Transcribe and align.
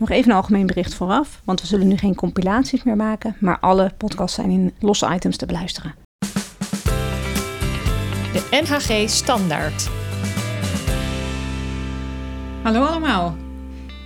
Nog 0.00 0.10
even 0.10 0.30
een 0.30 0.36
algemeen 0.36 0.66
bericht 0.66 0.94
vooraf, 0.94 1.40
want 1.44 1.60
we 1.60 1.66
zullen 1.66 1.88
nu 1.88 1.96
geen 1.96 2.14
compilaties 2.14 2.82
meer 2.82 2.96
maken, 2.96 3.36
maar 3.40 3.58
alle 3.58 3.92
podcasts 3.96 4.34
zijn 4.34 4.50
in 4.50 4.72
losse 4.78 5.14
items 5.14 5.36
te 5.36 5.46
beluisteren. 5.46 5.94
De 8.32 8.48
NHG 8.50 9.10
Standaard. 9.10 9.88
Hallo 12.62 12.84
allemaal. 12.84 13.36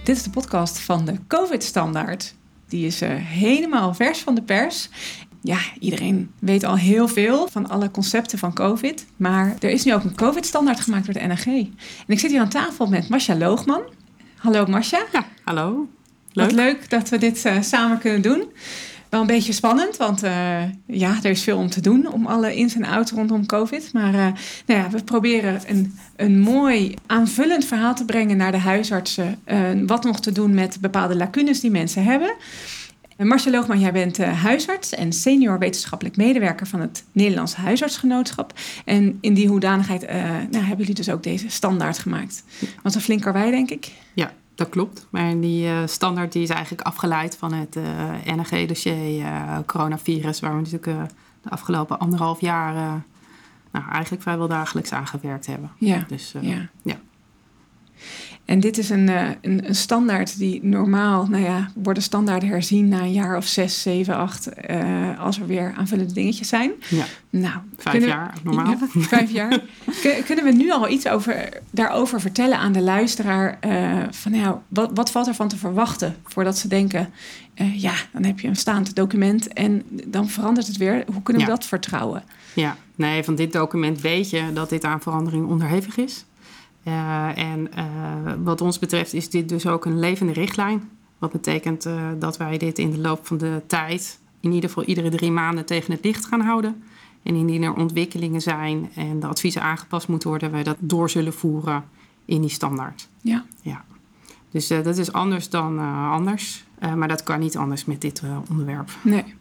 Dit 0.04 0.16
is 0.16 0.22
de 0.22 0.30
podcast 0.30 0.78
van 0.78 1.04
de 1.04 1.18
COVID 1.26 1.64
Standaard. 1.64 2.34
Die 2.68 2.86
is 2.86 3.02
uh, 3.02 3.08
helemaal 3.14 3.94
vers 3.94 4.20
van 4.20 4.34
de 4.34 4.42
pers. 4.42 4.88
Ja, 5.40 5.58
iedereen 5.80 6.30
weet 6.38 6.64
al 6.64 6.76
heel 6.76 7.08
veel 7.08 7.48
van 7.48 7.68
alle 7.68 7.90
concepten 7.90 8.38
van 8.38 8.54
COVID. 8.54 9.06
Maar 9.16 9.56
er 9.60 9.70
is 9.70 9.84
nu 9.84 9.94
ook 9.94 10.04
een 10.04 10.14
COVID-standaard 10.14 10.80
gemaakt 10.80 11.04
door 11.04 11.14
de 11.14 11.26
NRG. 11.26 11.46
En 11.46 11.74
ik 12.06 12.18
zit 12.18 12.30
hier 12.30 12.40
aan 12.40 12.48
tafel 12.48 12.86
met 12.86 13.08
Masha 13.08 13.36
Loogman. 13.36 13.82
Hallo 14.44 14.66
Masha. 14.66 14.98
Ja, 15.12 15.26
hallo. 15.44 15.88
Leuk. 16.32 16.46
Wat 16.46 16.52
leuk 16.52 16.90
dat 16.90 17.08
we 17.08 17.18
dit 17.18 17.44
uh, 17.44 17.60
samen 17.60 17.98
kunnen 17.98 18.22
doen. 18.22 18.44
Wel 19.08 19.20
een 19.20 19.26
beetje 19.26 19.52
spannend, 19.52 19.96
want 19.96 20.24
uh, 20.24 20.62
ja, 20.86 21.18
er 21.22 21.30
is 21.30 21.42
veel 21.42 21.58
om 21.58 21.70
te 21.70 21.80
doen 21.80 22.12
om 22.12 22.26
alle 22.26 22.54
ins 22.54 22.74
en 22.74 22.84
outs 22.84 23.12
rondom 23.12 23.46
COVID. 23.46 23.92
Maar 23.92 24.14
uh, 24.14 24.26
nou 24.66 24.80
ja, 24.80 24.90
we 24.90 25.04
proberen 25.04 25.60
een, 25.66 25.98
een 26.16 26.40
mooi 26.40 26.94
aanvullend 27.06 27.64
verhaal 27.64 27.94
te 27.94 28.04
brengen 28.04 28.36
naar 28.36 28.52
de 28.52 28.58
huisartsen. 28.58 29.38
wat 29.86 30.04
nog 30.04 30.20
te 30.20 30.32
doen 30.32 30.54
met 30.54 30.80
bepaalde 30.80 31.16
lacunes 31.16 31.60
die 31.60 31.70
mensen 31.70 32.04
hebben. 32.04 32.34
Marcia 33.18 33.50
Loogman, 33.50 33.80
jij 33.80 33.92
bent 33.92 34.18
uh, 34.18 34.42
huisarts 34.42 34.90
en 34.90 35.12
senior 35.12 35.58
wetenschappelijk 35.58 36.16
medewerker 36.16 36.66
van 36.66 36.80
het 36.80 37.04
Nederlands 37.12 37.54
Huisartsgenootschap. 37.54 38.52
En 38.84 39.18
in 39.20 39.34
die 39.34 39.48
hoedanigheid 39.48 40.02
uh, 40.02 40.10
nou, 40.50 40.56
hebben 40.64 40.78
jullie 40.78 40.94
dus 40.94 41.10
ook 41.10 41.22
deze 41.22 41.48
standaard 41.48 41.98
gemaakt. 41.98 42.44
Wat 42.82 42.94
een 42.94 43.00
flink 43.00 43.22
karwei, 43.22 43.50
denk 43.50 43.70
ik. 43.70 43.92
Ja, 44.14 44.32
dat 44.54 44.68
klopt. 44.68 45.06
Maar 45.10 45.40
die 45.40 45.66
uh, 45.66 45.78
standaard 45.86 46.32
die 46.32 46.42
is 46.42 46.48
eigenlijk 46.48 46.82
afgeleid 46.82 47.36
van 47.36 47.52
het 47.52 47.76
NRG-dossier 48.36 49.24
coronavirus, 49.66 50.40
waar 50.40 50.54
we 50.54 50.60
natuurlijk 50.60 51.08
de 51.42 51.50
afgelopen 51.50 51.98
anderhalf 51.98 52.40
jaar 52.40 52.74
nou, 53.70 53.90
eigenlijk 53.90 54.22
vrijwel 54.22 54.48
dagelijks 54.48 54.92
aan 54.92 55.06
gewerkt 55.06 55.46
hebben. 55.46 55.70
Ja. 55.78 56.04
Dus, 56.08 56.34
ja. 56.40 56.68
ja. 56.82 56.96
En 58.44 58.60
dit 58.60 58.78
is 58.78 58.90
een, 58.90 59.08
uh, 59.08 59.28
een, 59.40 59.68
een, 59.68 59.74
standaard 59.74 60.38
die 60.38 60.64
normaal, 60.64 61.26
nou 61.26 61.44
ja, 61.44 61.70
worden 61.74 62.02
standaarden 62.02 62.48
herzien 62.48 62.88
na 62.88 63.00
een 63.00 63.12
jaar 63.12 63.36
of 63.36 63.46
zes, 63.46 63.82
zeven, 63.82 64.16
acht, 64.16 64.48
uh, 64.70 65.20
als 65.20 65.38
er 65.38 65.46
weer 65.46 65.74
aanvullende 65.76 66.12
dingetjes 66.12 66.48
zijn. 66.48 66.72
Ja. 66.88 67.04
Nou, 67.30 67.56
vijf 67.76 68.04
jaar 68.06 68.34
normaal. 68.42 68.70
Ja, 68.70 68.78
vijf 68.94 69.30
jaar. 69.30 69.60
kunnen 70.26 70.44
we 70.44 70.52
nu 70.52 70.70
al 70.70 70.88
iets 70.88 71.08
over, 71.08 71.48
daarover 71.70 72.20
vertellen 72.20 72.58
aan 72.58 72.72
de 72.72 72.82
luisteraar? 72.82 73.58
Uh, 73.66 74.02
van 74.10 74.32
nou, 74.32 74.56
wat, 74.68 74.90
wat 74.94 75.10
valt 75.10 75.26
ervan 75.26 75.48
te 75.48 75.56
verwachten 75.56 76.16
voordat 76.24 76.58
ze 76.58 76.68
denken, 76.68 77.12
ja, 77.74 77.94
dan 78.12 78.24
heb 78.24 78.40
je 78.40 78.48
een 78.48 78.56
staand 78.56 78.94
document 78.94 79.52
en 79.52 79.82
dan 80.06 80.28
verandert 80.28 80.66
het 80.66 80.76
weer. 80.76 81.04
Hoe 81.12 81.22
kunnen 81.22 81.42
we 81.42 81.48
dat 81.48 81.64
vertrouwen? 81.64 82.22
Ja, 82.54 82.76
nee, 82.94 83.22
van 83.22 83.34
dit 83.34 83.52
document 83.52 84.00
weet 84.00 84.30
je 84.30 84.52
dat 84.52 84.68
dit 84.68 84.84
aan 84.84 85.00
verandering 85.00 85.46
onderhevig 85.46 85.96
is. 85.96 86.24
Uh, 86.84 87.38
en 87.38 87.68
uh, 87.76 88.32
wat 88.42 88.60
ons 88.60 88.78
betreft 88.78 89.12
is 89.12 89.30
dit 89.30 89.48
dus 89.48 89.66
ook 89.66 89.84
een 89.84 89.98
levende 89.98 90.32
richtlijn. 90.32 90.90
Wat 91.18 91.32
betekent 91.32 91.86
uh, 91.86 92.08
dat 92.18 92.36
wij 92.36 92.58
dit 92.58 92.78
in 92.78 92.90
de 92.90 92.98
loop 92.98 93.26
van 93.26 93.38
de 93.38 93.62
tijd, 93.66 94.18
in 94.40 94.52
ieder 94.52 94.68
geval 94.68 94.84
iedere 94.84 95.10
drie 95.10 95.30
maanden, 95.30 95.64
tegen 95.64 95.92
het 95.92 96.04
licht 96.04 96.26
gaan 96.26 96.40
houden. 96.40 96.82
En 97.22 97.34
indien 97.34 97.62
er 97.62 97.74
ontwikkelingen 97.74 98.40
zijn 98.40 98.90
en 98.94 99.20
de 99.20 99.26
adviezen 99.26 99.62
aangepast 99.62 100.08
moeten 100.08 100.28
worden, 100.28 100.50
wij 100.50 100.62
dat 100.62 100.76
door 100.78 101.10
zullen 101.10 101.32
voeren 101.32 101.84
in 102.24 102.40
die 102.40 102.50
standaard. 102.50 103.08
Ja. 103.20 103.44
ja. 103.62 103.84
Dus 104.50 104.66
dat 104.66 104.98
is 104.98 105.12
anders 105.12 105.48
dan 105.48 105.78
anders. 106.10 106.64
maar 106.96 107.08
dat 107.08 107.22
kan 107.22 107.40
niet 107.40 107.56
anders 107.56 107.84
met 107.84 108.00
dit 108.00 108.22
onderwerp. 108.48 108.90
Nee. 109.02 109.34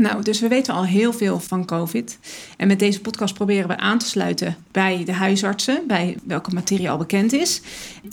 Nou, 0.00 0.22
dus 0.22 0.40
we 0.40 0.48
weten 0.48 0.74
al 0.74 0.84
heel 0.84 1.12
veel 1.12 1.40
van 1.40 1.64
COVID. 1.64 2.18
En 2.56 2.68
met 2.68 2.78
deze 2.78 3.00
podcast 3.00 3.34
proberen 3.34 3.68
we 3.68 3.76
aan 3.76 3.98
te 3.98 4.06
sluiten 4.06 4.56
bij 4.70 5.04
de 5.04 5.12
huisartsen, 5.12 5.82
bij 5.86 6.16
welke 6.24 6.50
materie 6.54 6.90
al 6.90 6.96
bekend 6.96 7.32
is. 7.32 7.60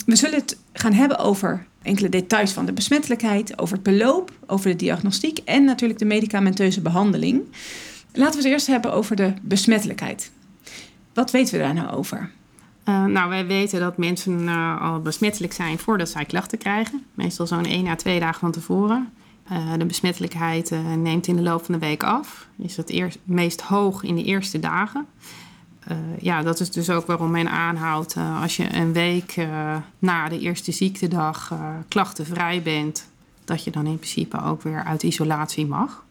We 0.06 0.16
zullen 0.16 0.38
het 0.38 0.58
gaan 0.72 0.92
hebben 0.92 1.18
over 1.18 1.66
enkele 1.82 2.08
details 2.08 2.52
van 2.52 2.66
de 2.66 2.72
besmettelijkheid, 2.72 3.58
over 3.58 3.74
het 3.74 3.82
beloop, 3.82 4.32
over 4.46 4.70
de 4.70 4.76
diagnostiek 4.76 5.38
en 5.38 5.64
natuurlijk 5.64 5.98
de 5.98 6.04
medicamenteuze 6.04 6.80
behandeling. 6.80 7.42
Laten 8.12 8.36
we 8.36 8.42
het 8.42 8.52
eerst 8.52 8.66
hebben 8.66 8.92
over 8.92 9.16
de 9.16 9.32
besmettelijkheid. 9.42 10.30
Wat 11.14 11.30
weten 11.30 11.54
we 11.54 11.64
daar 11.64 11.74
nou 11.74 11.90
over? 11.90 12.30
Uh, 12.88 13.04
nou, 13.04 13.28
wij 13.28 13.46
weten 13.46 13.80
dat 13.80 13.96
mensen 13.96 14.40
uh, 14.40 14.82
al 14.82 15.00
besmettelijk 15.00 15.52
zijn 15.52 15.78
voordat 15.78 16.08
zij 16.08 16.24
klachten 16.24 16.58
krijgen. 16.58 17.04
Meestal 17.14 17.46
zo'n 17.46 17.64
1 17.64 17.86
à 17.86 17.94
2 17.94 18.20
dagen 18.20 18.40
van 18.40 18.52
tevoren. 18.52 19.12
Uh, 19.52 19.72
de 19.78 19.86
besmettelijkheid 19.86 20.70
uh, 20.70 20.92
neemt 20.94 21.26
in 21.26 21.36
de 21.36 21.42
loop 21.42 21.64
van 21.64 21.74
de 21.74 21.80
week 21.80 22.02
af. 22.02 22.46
Is 22.56 22.76
het 22.76 22.90
eerst, 22.90 23.18
meest 23.24 23.60
hoog 23.60 24.02
in 24.02 24.14
de 24.14 24.24
eerste 24.24 24.60
dagen. 24.60 25.06
Uh, 25.90 25.96
ja, 26.20 26.42
dat 26.42 26.60
is 26.60 26.70
dus 26.70 26.90
ook 26.90 27.06
waarom 27.06 27.30
men 27.30 27.50
aanhoudt 27.50 28.16
als 28.40 28.56
je 28.56 28.74
een 28.74 28.92
week 28.92 29.46
na 29.98 30.28
de 30.28 30.38
eerste 30.38 30.72
ziektedag 30.72 31.52
klachtenvrij 31.88 32.62
bent, 32.62 33.08
dat 33.44 33.64
je 33.64 33.70
dan 33.70 33.86
in 33.86 33.96
principe 33.96 34.42
ook 34.42 34.62
weer 34.62 34.84
uit 34.84 35.02
isolatie 35.02 35.66
mag. 35.66 36.04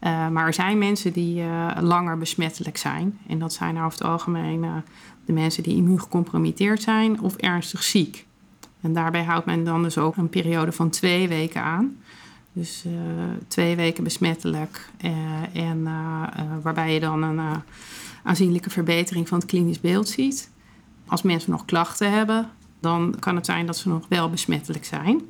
maar 0.00 0.46
er 0.46 0.54
zijn 0.54 0.78
mensen 0.78 1.12
die 1.12 1.44
langer 1.80 2.18
besmettelijk 2.18 2.76
zijn. 2.76 3.18
En 3.26 3.38
dat 3.38 3.52
zijn 3.52 3.76
over 3.76 3.98
het 3.98 4.08
algemeen 4.08 4.66
de 5.24 5.32
mensen 5.32 5.62
die 5.62 5.76
immuungecompromitteerd 5.76 6.82
zijn 6.82 7.20
of 7.20 7.36
ernstig 7.36 7.82
ziek. 7.82 8.26
En 8.80 8.92
daarbij 8.92 9.24
houdt 9.24 9.46
men 9.46 9.64
dan 9.64 9.82
dus 9.82 9.98
ook 9.98 10.16
een 10.16 10.28
periode 10.28 10.72
van 10.72 10.90
twee 10.90 11.28
weken 11.28 11.62
aan. 11.62 11.96
Dus 12.52 12.84
uh, 12.86 12.92
twee 13.48 13.76
weken 13.76 14.04
besmettelijk. 14.04 14.90
Uh, 15.04 15.10
en 15.56 15.78
uh, 15.78 16.22
waarbij 16.62 16.94
je 16.94 17.00
dan 17.00 17.22
een 17.22 17.62
aanzienlijke 18.22 18.70
verbetering 18.70 19.28
van 19.28 19.38
het 19.38 19.46
klinisch 19.46 19.80
beeld 19.80 20.08
ziet. 20.08 20.50
Als 21.06 21.22
mensen 21.22 21.50
nog 21.50 21.64
klachten 21.64 22.12
hebben, 22.12 22.50
dan 22.80 23.14
kan 23.18 23.36
het 23.36 23.46
zijn 23.46 23.66
dat 23.66 23.76
ze 23.76 23.88
nog 23.88 24.06
wel 24.08 24.30
besmettelijk 24.30 24.84
zijn. 24.84 25.20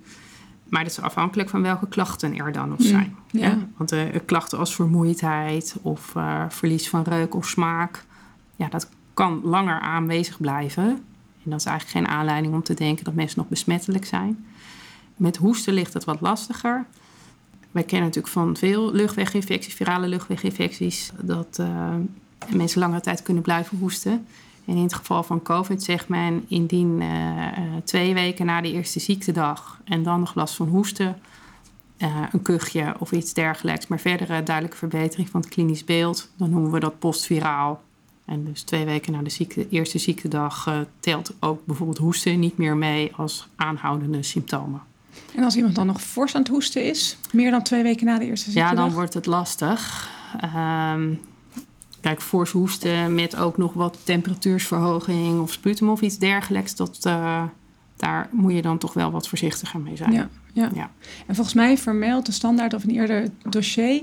Maar 0.68 0.82
dat 0.82 0.92
is 0.92 1.00
afhankelijk 1.00 1.48
van 1.48 1.62
welke 1.62 1.88
klachten 1.88 2.36
er 2.36 2.52
dan 2.52 2.68
nog 2.68 2.78
mm, 2.78 2.84
zijn. 2.84 3.16
ja. 3.30 3.46
Ja? 3.48 3.68
Want 3.76 3.94
klachten 4.24 4.58
als 4.58 4.74
vermoeidheid 4.74 5.76
of 5.82 6.14
verlies 6.48 6.88
van 6.88 7.02
reuk 7.02 7.34
of 7.34 7.46
smaak, 7.46 8.04
ja, 8.56 8.68
dat 8.68 8.88
kan 9.14 9.40
langer 9.44 9.80
aanwezig 9.80 10.40
blijven. 10.40 10.84
En 11.44 11.50
dat 11.50 11.60
is 11.60 11.66
eigenlijk 11.66 11.98
geen 12.06 12.16
aanleiding 12.16 12.54
om 12.54 12.62
te 12.62 12.74
denken 12.74 13.04
dat 13.04 13.14
mensen 13.14 13.38
nog 13.38 13.48
besmettelijk 13.48 14.04
zijn. 14.04 14.46
Met 15.16 15.36
hoesten 15.36 15.74
ligt 15.74 15.94
het 15.94 16.04
wat 16.04 16.20
lastiger. 16.20 16.86
Wij 17.70 17.82
kennen 17.82 18.06
natuurlijk 18.06 18.34
van 18.34 18.56
veel 18.56 18.92
luchtweginfecties, 18.92 19.74
virale 19.74 20.08
luchtweginfecties, 20.08 21.10
dat 21.22 21.58
uh, 21.60 21.94
mensen 22.48 22.80
langere 22.80 23.00
tijd 23.00 23.22
kunnen 23.22 23.42
blijven 23.42 23.78
hoesten. 23.78 24.26
En 24.64 24.76
in 24.76 24.82
het 24.82 24.94
geval 24.94 25.22
van 25.22 25.42
COVID 25.42 25.82
zegt 25.82 26.08
men 26.08 26.44
indien 26.48 27.00
uh, 27.00 27.46
twee 27.84 28.14
weken 28.14 28.46
na 28.46 28.60
de 28.60 28.72
eerste 28.72 29.00
ziektedag 29.00 29.80
en 29.84 30.02
dan 30.02 30.20
nog 30.20 30.34
last 30.34 30.54
van 30.54 30.68
hoesten, 30.68 31.16
een 32.32 32.42
kuchje 32.42 32.94
of 32.98 33.12
iets 33.12 33.32
dergelijks, 33.32 33.86
maar 33.86 34.00
verdere 34.00 34.42
duidelijke 34.42 34.78
verbetering 34.78 35.28
van 35.28 35.40
het 35.40 35.50
klinisch 35.50 35.84
beeld, 35.84 36.30
dan 36.36 36.50
noemen 36.50 36.70
we 36.70 36.80
dat 36.80 36.98
postviraal. 36.98 37.82
En 38.24 38.44
dus 38.44 38.62
twee 38.62 38.84
weken 38.84 39.12
na 39.12 39.22
de 39.22 39.30
ziekte, 39.30 39.68
eerste 39.68 39.98
ziektedag 39.98 40.84
telt 41.00 41.34
ook 41.40 41.66
bijvoorbeeld 41.66 41.98
hoesten 41.98 42.38
niet 42.38 42.56
meer 42.56 42.76
mee 42.76 43.12
als 43.16 43.48
aanhoudende 43.56 44.22
symptomen. 44.22 44.87
En 45.38 45.44
als 45.44 45.56
iemand 45.56 45.74
dan 45.74 45.86
nog 45.86 46.02
fors 46.02 46.34
aan 46.34 46.40
het 46.40 46.50
hoesten 46.50 46.84
is, 46.84 47.16
meer 47.32 47.50
dan 47.50 47.62
twee 47.62 47.82
weken 47.82 48.06
na 48.06 48.18
de 48.18 48.24
eerste 48.24 48.50
ziektedag? 48.50 48.70
Ja, 48.70 48.76
dan 48.76 48.92
wordt 48.92 49.14
het 49.14 49.26
lastig. 49.26 50.10
Um, 50.94 51.20
kijk, 52.00 52.22
fors 52.22 52.50
hoesten 52.50 53.14
met 53.14 53.36
ook 53.36 53.56
nog 53.56 53.72
wat 53.72 53.98
temperatuursverhoging 54.04 55.40
of 55.40 55.52
sputum 55.52 55.88
of 55.88 56.00
iets 56.00 56.18
dergelijks, 56.18 56.76
dat, 56.76 57.04
uh, 57.06 57.42
daar 57.96 58.28
moet 58.32 58.52
je 58.52 58.62
dan 58.62 58.78
toch 58.78 58.92
wel 58.92 59.10
wat 59.10 59.28
voorzichtiger 59.28 59.80
mee 59.80 59.96
zijn. 59.96 60.12
Ja, 60.12 60.28
ja. 60.52 60.70
ja. 60.74 60.90
En 61.26 61.34
volgens 61.34 61.54
mij 61.54 61.78
vermeldt 61.78 62.26
de 62.26 62.32
standaard 62.32 62.74
of 62.74 62.84
een 62.84 62.90
eerder 62.90 63.28
dossier 63.48 64.02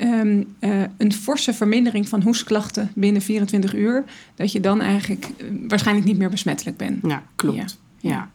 um, 0.00 0.54
uh, 0.60 0.82
een 0.96 1.12
forse 1.12 1.54
vermindering 1.54 2.08
van 2.08 2.22
hoestklachten 2.22 2.90
binnen 2.94 3.22
24 3.22 3.74
uur, 3.74 4.04
dat 4.34 4.52
je 4.52 4.60
dan 4.60 4.80
eigenlijk 4.80 5.26
uh, 5.38 5.68
waarschijnlijk 5.68 6.06
niet 6.06 6.18
meer 6.18 6.30
besmettelijk 6.30 6.76
bent. 6.76 7.06
Ja, 7.06 7.22
klopt. 7.36 7.56
ja. 7.56 8.10
ja. 8.10 8.30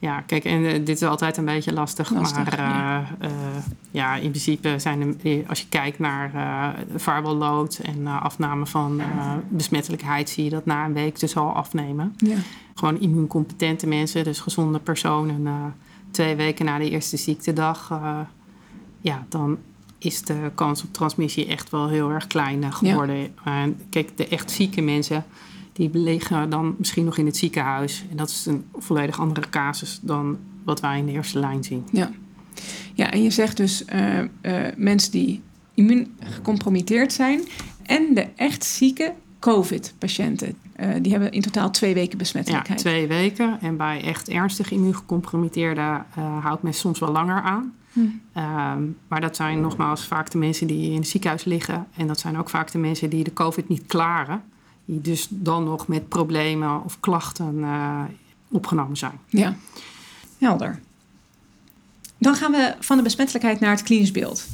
Ja, 0.00 0.20
kijk, 0.20 0.44
en 0.44 0.60
uh, 0.60 0.72
dit 0.72 0.88
is 0.88 1.02
altijd 1.02 1.36
een 1.36 1.44
beetje 1.44 1.72
lastig. 1.72 2.10
lastig 2.10 2.56
maar 2.56 2.56
ja. 2.58 3.00
Uh, 3.22 3.30
uh, 3.30 3.36
ja. 3.90 4.14
in 4.14 4.30
principe 4.30 4.78
zijn 4.78 5.20
er, 5.22 5.44
als 5.48 5.60
je 5.60 5.68
kijkt 5.68 5.98
naar 5.98 6.34
uh, 6.98 7.38
load 7.38 7.80
en 7.82 8.06
afname 8.06 8.66
van 8.66 9.00
besmettelijkheid, 9.48 10.28
zie 10.30 10.44
je 10.44 10.50
dat 10.50 10.66
na 10.66 10.84
een 10.84 10.92
week 10.92 11.20
dus 11.20 11.36
al 11.36 11.52
afnemen. 11.52 12.14
Ja. 12.16 12.36
Gewoon 12.74 13.00
immuuncompetente 13.00 13.86
mensen, 13.86 14.24
dus 14.24 14.40
gezonde 14.40 14.78
personen, 14.78 15.74
twee 16.10 16.34
weken 16.34 16.64
na 16.64 16.78
de 16.78 16.90
eerste 16.90 17.16
ziektedag, 17.16 18.00
ja, 19.00 19.26
dan 19.28 19.58
is 19.98 20.22
de 20.22 20.50
kans 20.54 20.82
op 20.82 20.92
transmissie 20.92 21.46
echt 21.46 21.70
wel 21.70 21.88
heel 21.88 22.10
erg 22.10 22.26
klein 22.26 22.72
geworden. 22.72 23.16
Ja. 23.44 23.68
kijk, 23.90 24.16
de 24.16 24.28
echt 24.28 24.50
zieke 24.50 24.80
mensen 24.80 25.24
die 25.88 26.02
liggen 26.02 26.50
dan 26.50 26.74
misschien 26.78 27.04
nog 27.04 27.16
in 27.16 27.26
het 27.26 27.36
ziekenhuis. 27.36 28.04
En 28.10 28.16
dat 28.16 28.28
is 28.28 28.46
een 28.46 28.64
volledig 28.78 29.20
andere 29.20 29.48
casus 29.48 29.98
dan 30.02 30.38
wat 30.64 30.80
wij 30.80 30.98
in 30.98 31.06
de 31.06 31.12
eerste 31.12 31.38
lijn 31.38 31.64
zien. 31.64 31.84
Ja, 31.92 32.10
ja 32.94 33.10
en 33.10 33.22
je 33.22 33.30
zegt 33.30 33.56
dus 33.56 33.84
uh, 33.94 34.18
uh, 34.18 34.26
mensen 34.76 35.12
die 35.12 35.40
immuun 35.74 36.16
gecompromitteerd 36.20 37.12
zijn 37.12 37.40
en 37.82 38.14
de 38.14 38.26
echt 38.36 38.64
zieke 38.64 39.14
COVID-patiënten. 39.38 40.54
Uh, 40.80 40.88
die 41.02 41.12
hebben 41.12 41.32
in 41.32 41.40
totaal 41.40 41.70
twee 41.70 41.94
weken 41.94 42.18
besmettelijkheid. 42.18 42.82
Ja, 42.82 42.90
twee 42.90 43.06
weken. 43.06 43.58
En 43.60 43.76
bij 43.76 44.02
echt 44.02 44.28
ernstig 44.28 44.70
immuungecompromitteerden 44.70 46.04
houdt 46.40 46.62
men 46.62 46.74
soms 46.74 46.98
wel 46.98 47.12
langer 47.12 47.42
aan. 47.42 47.72
Hm. 47.92 48.00
Um, 48.00 48.96
maar 49.08 49.20
dat 49.20 49.36
zijn 49.36 49.60
nogmaals 49.60 50.04
vaak 50.04 50.30
de 50.30 50.38
mensen 50.38 50.66
die 50.66 50.90
in 50.90 50.96
het 50.96 51.08
ziekenhuis 51.08 51.44
liggen. 51.44 51.86
En 51.96 52.06
dat 52.06 52.20
zijn 52.20 52.38
ook 52.38 52.50
vaak 52.50 52.70
de 52.70 52.78
mensen 52.78 53.10
die 53.10 53.24
de 53.24 53.32
COVID 53.32 53.68
niet 53.68 53.86
klaren. 53.86 54.42
Die 54.90 55.00
dus 55.00 55.26
dan 55.30 55.64
nog 55.64 55.88
met 55.88 56.08
problemen 56.08 56.84
of 56.84 57.00
klachten 57.00 57.58
uh, 57.58 58.02
opgenomen 58.48 58.96
zijn. 58.96 59.20
Ja, 59.28 59.56
helder. 60.38 60.80
Dan 62.18 62.34
gaan 62.34 62.52
we 62.52 62.74
van 62.80 62.96
de 62.96 63.02
besmettelijkheid 63.02 63.60
naar 63.60 63.70
het 63.70 63.82
klinisch 63.82 64.10
beeld. 64.10 64.46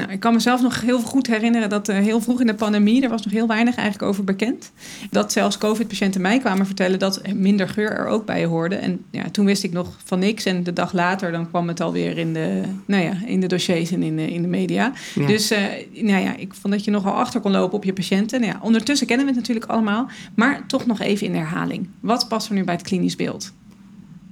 Nou, 0.00 0.12
ik 0.12 0.20
kan 0.20 0.32
mezelf 0.32 0.62
nog 0.62 0.80
heel 0.80 1.00
goed 1.00 1.26
herinneren 1.26 1.68
dat 1.68 1.88
uh, 1.88 1.96
heel 1.96 2.20
vroeg 2.20 2.40
in 2.40 2.46
de 2.46 2.54
pandemie, 2.54 3.02
er 3.02 3.08
was 3.08 3.22
nog 3.22 3.32
heel 3.32 3.46
weinig 3.46 3.74
eigenlijk 3.74 4.08
over 4.10 4.24
bekend. 4.24 4.72
Dat 5.10 5.32
zelfs 5.32 5.58
COVID-patiënten 5.58 6.20
mij 6.20 6.38
kwamen 6.38 6.66
vertellen 6.66 6.98
dat 6.98 7.22
minder 7.34 7.68
geur 7.68 7.90
er 7.90 8.06
ook 8.06 8.26
bij 8.26 8.44
hoorde. 8.44 8.74
En 8.74 9.04
ja, 9.10 9.30
toen 9.30 9.44
wist 9.44 9.62
ik 9.62 9.72
nog 9.72 9.96
van 10.04 10.18
niks. 10.18 10.44
En 10.44 10.62
de 10.62 10.72
dag 10.72 10.92
later 10.92 11.32
dan 11.32 11.48
kwam 11.48 11.68
het 11.68 11.80
alweer 11.80 12.18
in 12.18 12.32
de, 12.32 12.62
nou 12.86 13.02
ja, 13.02 13.12
in 13.26 13.40
de 13.40 13.46
dossiers 13.46 13.90
en 13.90 14.02
in 14.02 14.16
de, 14.16 14.32
in 14.32 14.42
de 14.42 14.48
media. 14.48 14.92
Ja. 15.14 15.26
Dus 15.26 15.52
uh, 15.52 15.58
nou 15.92 16.22
ja, 16.22 16.36
ik 16.36 16.54
vond 16.54 16.74
dat 16.74 16.84
je 16.84 16.90
nogal 16.90 17.12
achter 17.12 17.40
kon 17.40 17.52
lopen 17.52 17.76
op 17.76 17.84
je 17.84 17.92
patiënten. 17.92 18.40
Nou 18.40 18.52
ja, 18.52 18.60
ondertussen 18.62 19.06
kennen 19.06 19.26
we 19.26 19.32
het 19.32 19.40
natuurlijk 19.40 19.70
allemaal. 19.70 20.08
Maar 20.34 20.66
toch 20.66 20.86
nog 20.86 21.00
even 21.00 21.26
in 21.26 21.34
herhaling. 21.34 21.88
Wat 22.00 22.28
past 22.28 22.48
er 22.48 22.54
nu 22.54 22.64
bij 22.64 22.74
het 22.74 22.82
klinisch 22.82 23.16
beeld? 23.16 23.52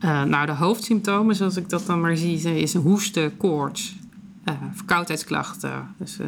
Uh, 0.05 0.23
nou, 0.23 0.47
de 0.47 0.53
hoofdsymptomen, 0.53 1.35
zoals 1.35 1.57
ik 1.57 1.69
dat 1.69 1.87
dan 1.87 2.01
maar 2.01 2.17
zie, 2.17 2.61
is 2.61 2.75
hoesten, 2.75 3.37
koorts, 3.37 3.97
verkoudheidsklachten, 4.73 5.95
dus 5.97 6.19
uh, 6.21 6.27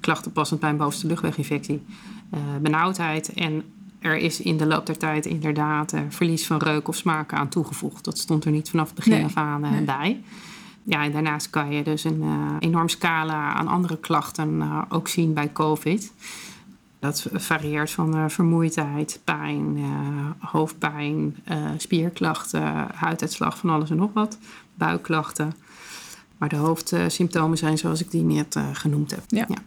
klachten 0.00 0.32
passend 0.32 0.60
bij 0.60 0.70
een 0.70 0.76
bovenste 0.76 1.06
luchtweginfectie, 1.06 1.82
uh, 2.34 2.40
benauwdheid. 2.60 3.32
En 3.32 3.62
er 3.98 4.16
is 4.16 4.40
in 4.40 4.56
de 4.56 4.66
loop 4.66 4.86
der 4.86 4.98
tijd 4.98 5.26
inderdaad 5.26 5.94
verlies 6.08 6.46
van 6.46 6.58
reuk 6.58 6.88
of 6.88 6.96
smaak 6.96 7.32
aan 7.32 7.48
toegevoegd. 7.48 8.04
Dat 8.04 8.18
stond 8.18 8.44
er 8.44 8.50
niet 8.50 8.70
vanaf 8.70 8.86
het 8.86 8.94
begin 8.94 9.12
nee, 9.12 9.24
af 9.24 9.36
aan 9.36 9.60
nee. 9.60 9.84
bij. 9.84 10.22
Ja, 10.82 11.04
en 11.04 11.12
daarnaast 11.12 11.50
kan 11.50 11.72
je 11.72 11.82
dus 11.82 12.04
een 12.04 12.24
enorm 12.58 12.88
scala 12.88 13.52
aan 13.52 13.68
andere 13.68 13.98
klachten 13.98 14.62
ook 14.88 15.08
zien 15.08 15.32
bij 15.32 15.52
COVID. 15.52 16.12
Dat 16.98 17.28
varieert 17.32 17.90
van 17.90 18.30
vermoeidheid, 18.30 19.20
pijn, 19.24 19.78
hoofdpijn, 20.38 21.36
spierklachten, 21.76 22.86
huiduitslag, 22.94 23.58
van 23.58 23.70
alles 23.70 23.90
en 23.90 23.96
nog 23.96 24.10
wat, 24.12 24.38
buikklachten. 24.74 25.54
Maar 26.38 26.48
de 26.48 26.56
hoofdsymptomen 26.56 27.58
zijn 27.58 27.78
zoals 27.78 28.00
ik 28.00 28.10
die 28.10 28.22
net 28.22 28.56
uh, 28.56 28.68
genoemd 28.72 29.10
heb. 29.10 29.22
Ja. 29.26 29.44
ja. 29.48 29.58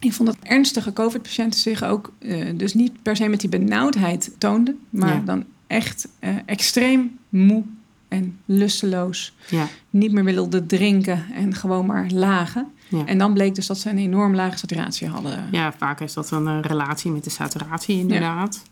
Ik 0.00 0.12
vond 0.12 0.28
dat 0.28 0.38
ernstige 0.42 0.92
COVID-patiënten 0.92 1.60
zich 1.60 1.82
ook 1.82 2.12
uh, 2.18 2.58
dus 2.58 2.74
niet 2.74 3.02
per 3.02 3.16
se 3.16 3.28
met 3.28 3.40
die 3.40 3.48
benauwdheid 3.48 4.34
toonden, 4.38 4.78
maar 4.90 5.14
ja. 5.14 5.22
dan 5.24 5.44
echt 5.66 6.08
uh, 6.20 6.30
extreem 6.46 7.18
moe 7.28 7.62
en 8.08 8.38
lusteloos. 8.44 9.34
Ja. 9.48 9.66
Niet 9.90 10.12
meer 10.12 10.24
wilden 10.24 10.66
drinken 10.66 11.24
en 11.34 11.54
gewoon 11.54 11.86
maar 11.86 12.10
lagen. 12.10 12.66
Ja. 12.88 13.06
En 13.06 13.18
dan 13.18 13.32
bleek 13.32 13.54
dus 13.54 13.66
dat 13.66 13.78
ze 13.78 13.90
een 13.90 13.98
enorm 13.98 14.34
lage 14.34 14.58
saturatie 14.58 15.08
hadden. 15.08 15.48
Ja, 15.50 15.72
vaak 15.72 16.00
is 16.00 16.12
dat 16.12 16.30
een 16.30 16.62
relatie 16.62 17.10
met 17.10 17.24
de 17.24 17.30
saturatie 17.30 17.98
inderdaad. 17.98 18.62
Ja, 18.64 18.70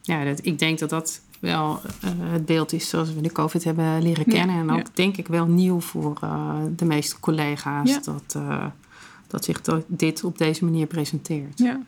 ja 0.00 0.24
dat, 0.24 0.40
ik 0.42 0.58
denk 0.58 0.78
dat 0.78 0.90
dat 0.90 1.20
wel 1.40 1.80
uh, 2.04 2.10
het 2.32 2.46
beeld 2.46 2.72
is 2.72 2.88
zoals 2.88 3.14
we 3.14 3.20
de 3.20 3.32
COVID 3.32 3.64
hebben 3.64 4.02
leren 4.02 4.24
kennen. 4.24 4.56
Ja, 4.56 4.60
en 4.60 4.70
ook 4.70 4.78
ja. 4.78 4.92
denk 4.94 5.16
ik 5.16 5.28
wel 5.28 5.46
nieuw 5.46 5.80
voor 5.80 6.18
uh, 6.24 6.54
de 6.76 6.84
meeste 6.84 7.20
collega's 7.20 7.90
ja. 7.90 8.00
dat, 8.04 8.34
uh, 8.36 8.64
dat 9.26 9.44
zich 9.44 9.60
dit 9.86 10.24
op 10.24 10.38
deze 10.38 10.64
manier 10.64 10.86
presenteert. 10.86 11.58
Ja. 11.58 11.80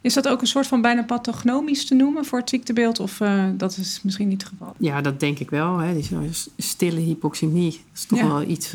Is 0.00 0.14
dat 0.14 0.28
ook 0.28 0.40
een 0.40 0.46
soort 0.46 0.66
van 0.66 0.80
bijna 0.80 1.02
pathognomisch 1.02 1.86
te 1.86 1.94
noemen 1.94 2.24
voor 2.24 2.38
het 2.38 2.48
ziektebeeld? 2.48 3.00
Of 3.00 3.20
dat 3.56 3.76
is 3.76 4.00
misschien 4.02 4.28
niet 4.28 4.42
het 4.42 4.50
geval? 4.50 4.74
Ja, 4.78 5.00
dat 5.00 5.20
denk 5.20 5.38
ik 5.38 5.50
wel. 5.50 5.78
Hè. 5.78 5.94
Die 5.94 6.30
stille 6.56 7.00
hypoxemie 7.00 7.70
dat 7.70 7.80
is 7.94 8.04
toch 8.04 8.20
wel 8.20 8.42
iets 8.42 8.74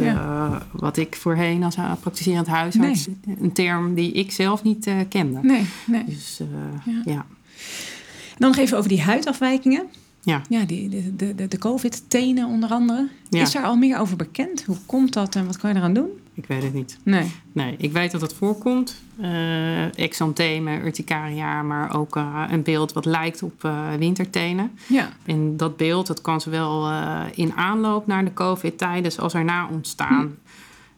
wat 0.71 0.97
ik 0.97 1.15
voorheen 1.15 1.63
als 1.63 1.75
praktiserend 1.99 2.47
huisarts... 2.47 3.07
Nee. 3.07 3.37
een 3.41 3.51
term 3.51 3.93
die 3.93 4.11
ik 4.11 4.31
zelf 4.31 4.63
niet 4.63 4.89
kende. 5.09 5.39
Nee, 5.41 5.65
nee. 5.85 6.05
Dus 6.05 6.41
ja. 7.05 7.25
Dan 8.39 8.50
nog 8.50 8.57
even 8.57 8.77
over 8.77 8.89
die 8.89 9.01
huidafwijkingen. 9.01 9.88
Ja, 10.21 10.41
ja 10.50 10.65
die, 10.65 10.89
de, 10.89 11.36
de, 11.36 11.47
de, 11.47 11.57
COVID-tenen 11.57 12.47
onder 12.47 12.69
andere. 12.69 13.07
Ja. 13.30 13.41
Is 13.41 13.51
daar 13.51 13.63
al 13.63 13.75
meer 13.75 13.97
over 14.00 14.18
bekend? 14.18 14.63
Hoe 14.63 14.77
komt 14.86 15.13
dat 15.13 15.36
en 15.36 15.45
wat 15.45 15.57
kan 15.57 15.69
je 15.69 15.75
eraan 15.75 15.94
doen? 15.94 16.09
Ik 16.33 16.45
weet 16.45 16.63
het 16.63 16.74
niet. 16.74 16.97
Nee. 17.03 17.31
Nee, 17.51 17.75
ik 17.77 17.91
weet 17.91 18.12
dat 18.12 18.21
het 18.21 18.33
voorkomt. 18.33 19.01
Uh, 19.21 19.97
exanthemen, 19.97 20.86
urticaria, 20.86 21.62
maar 21.62 21.95
ook 21.97 22.15
uh, 22.15 22.44
een 22.50 22.63
beeld 22.63 22.94
wat 22.94 23.06
lijkt 23.06 23.44
op 23.44 23.63
uh, 23.63 23.94
wintertenen. 23.97 24.71
Ja. 24.88 25.09
En 25.25 25.57
dat 25.57 25.77
beeld 25.77 26.07
dat 26.07 26.21
kan 26.21 26.42
zowel 26.42 26.92
in 27.33 27.53
aanloop 27.53 28.07
naar 28.07 28.25
de 28.25 28.33
COVID 28.33 28.77
tijdens 28.77 29.19
als 29.19 29.33
erna 29.33 29.68
ontstaan. 29.71 30.38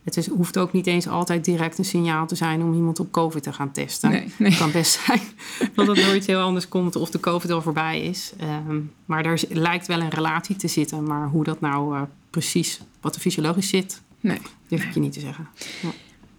Het 0.04 0.18
is, 0.18 0.28
hoeft 0.28 0.58
ook 0.58 0.74
niet 0.74 0.88
eens 0.88 1.08
altijd 1.08 1.46
direct 1.46 1.78
een 1.78 1.86
signaal 1.86 2.28
te 2.28 2.36
zijn 2.36 2.64
om 2.64 2.74
iemand 2.74 3.00
op 3.00 3.12
COVID 3.12 3.44
te 3.44 3.54
gaan 3.54 3.72
testen. 3.72 4.10
Nee, 4.10 4.34
nee. 4.38 4.50
Het 4.50 4.60
kan 4.60 4.72
best 4.72 5.00
zijn 5.06 5.22
dat 5.76 5.88
het 5.88 6.06
nooit 6.06 6.26
heel 6.26 6.40
anders 6.40 6.68
komt 6.68 6.96
of 6.96 7.10
de 7.10 7.20
COVID 7.20 7.52
al 7.52 7.62
voorbij 7.62 8.02
is. 8.02 8.34
Um, 8.68 8.92
maar 9.06 9.26
er 9.26 9.42
lijkt 9.50 9.88
wel 9.88 10.02
een 10.02 10.10
relatie 10.10 10.56
te 10.56 10.68
zitten. 10.68 11.04
Maar 11.04 11.28
hoe 11.28 11.44
dat 11.44 11.60
nou 11.60 11.96
uh, 11.96 12.02
precies, 12.30 12.82
wat 13.02 13.16
er 13.16 13.22
fysiologisch 13.22 13.70
zit, 13.70 14.02
nee. 14.20 14.40
durf 14.68 14.84
ik 14.84 14.94
je 14.94 15.00
niet 15.00 15.14
te 15.14 15.20
zeggen. 15.20 15.48
Ja. 15.82 15.90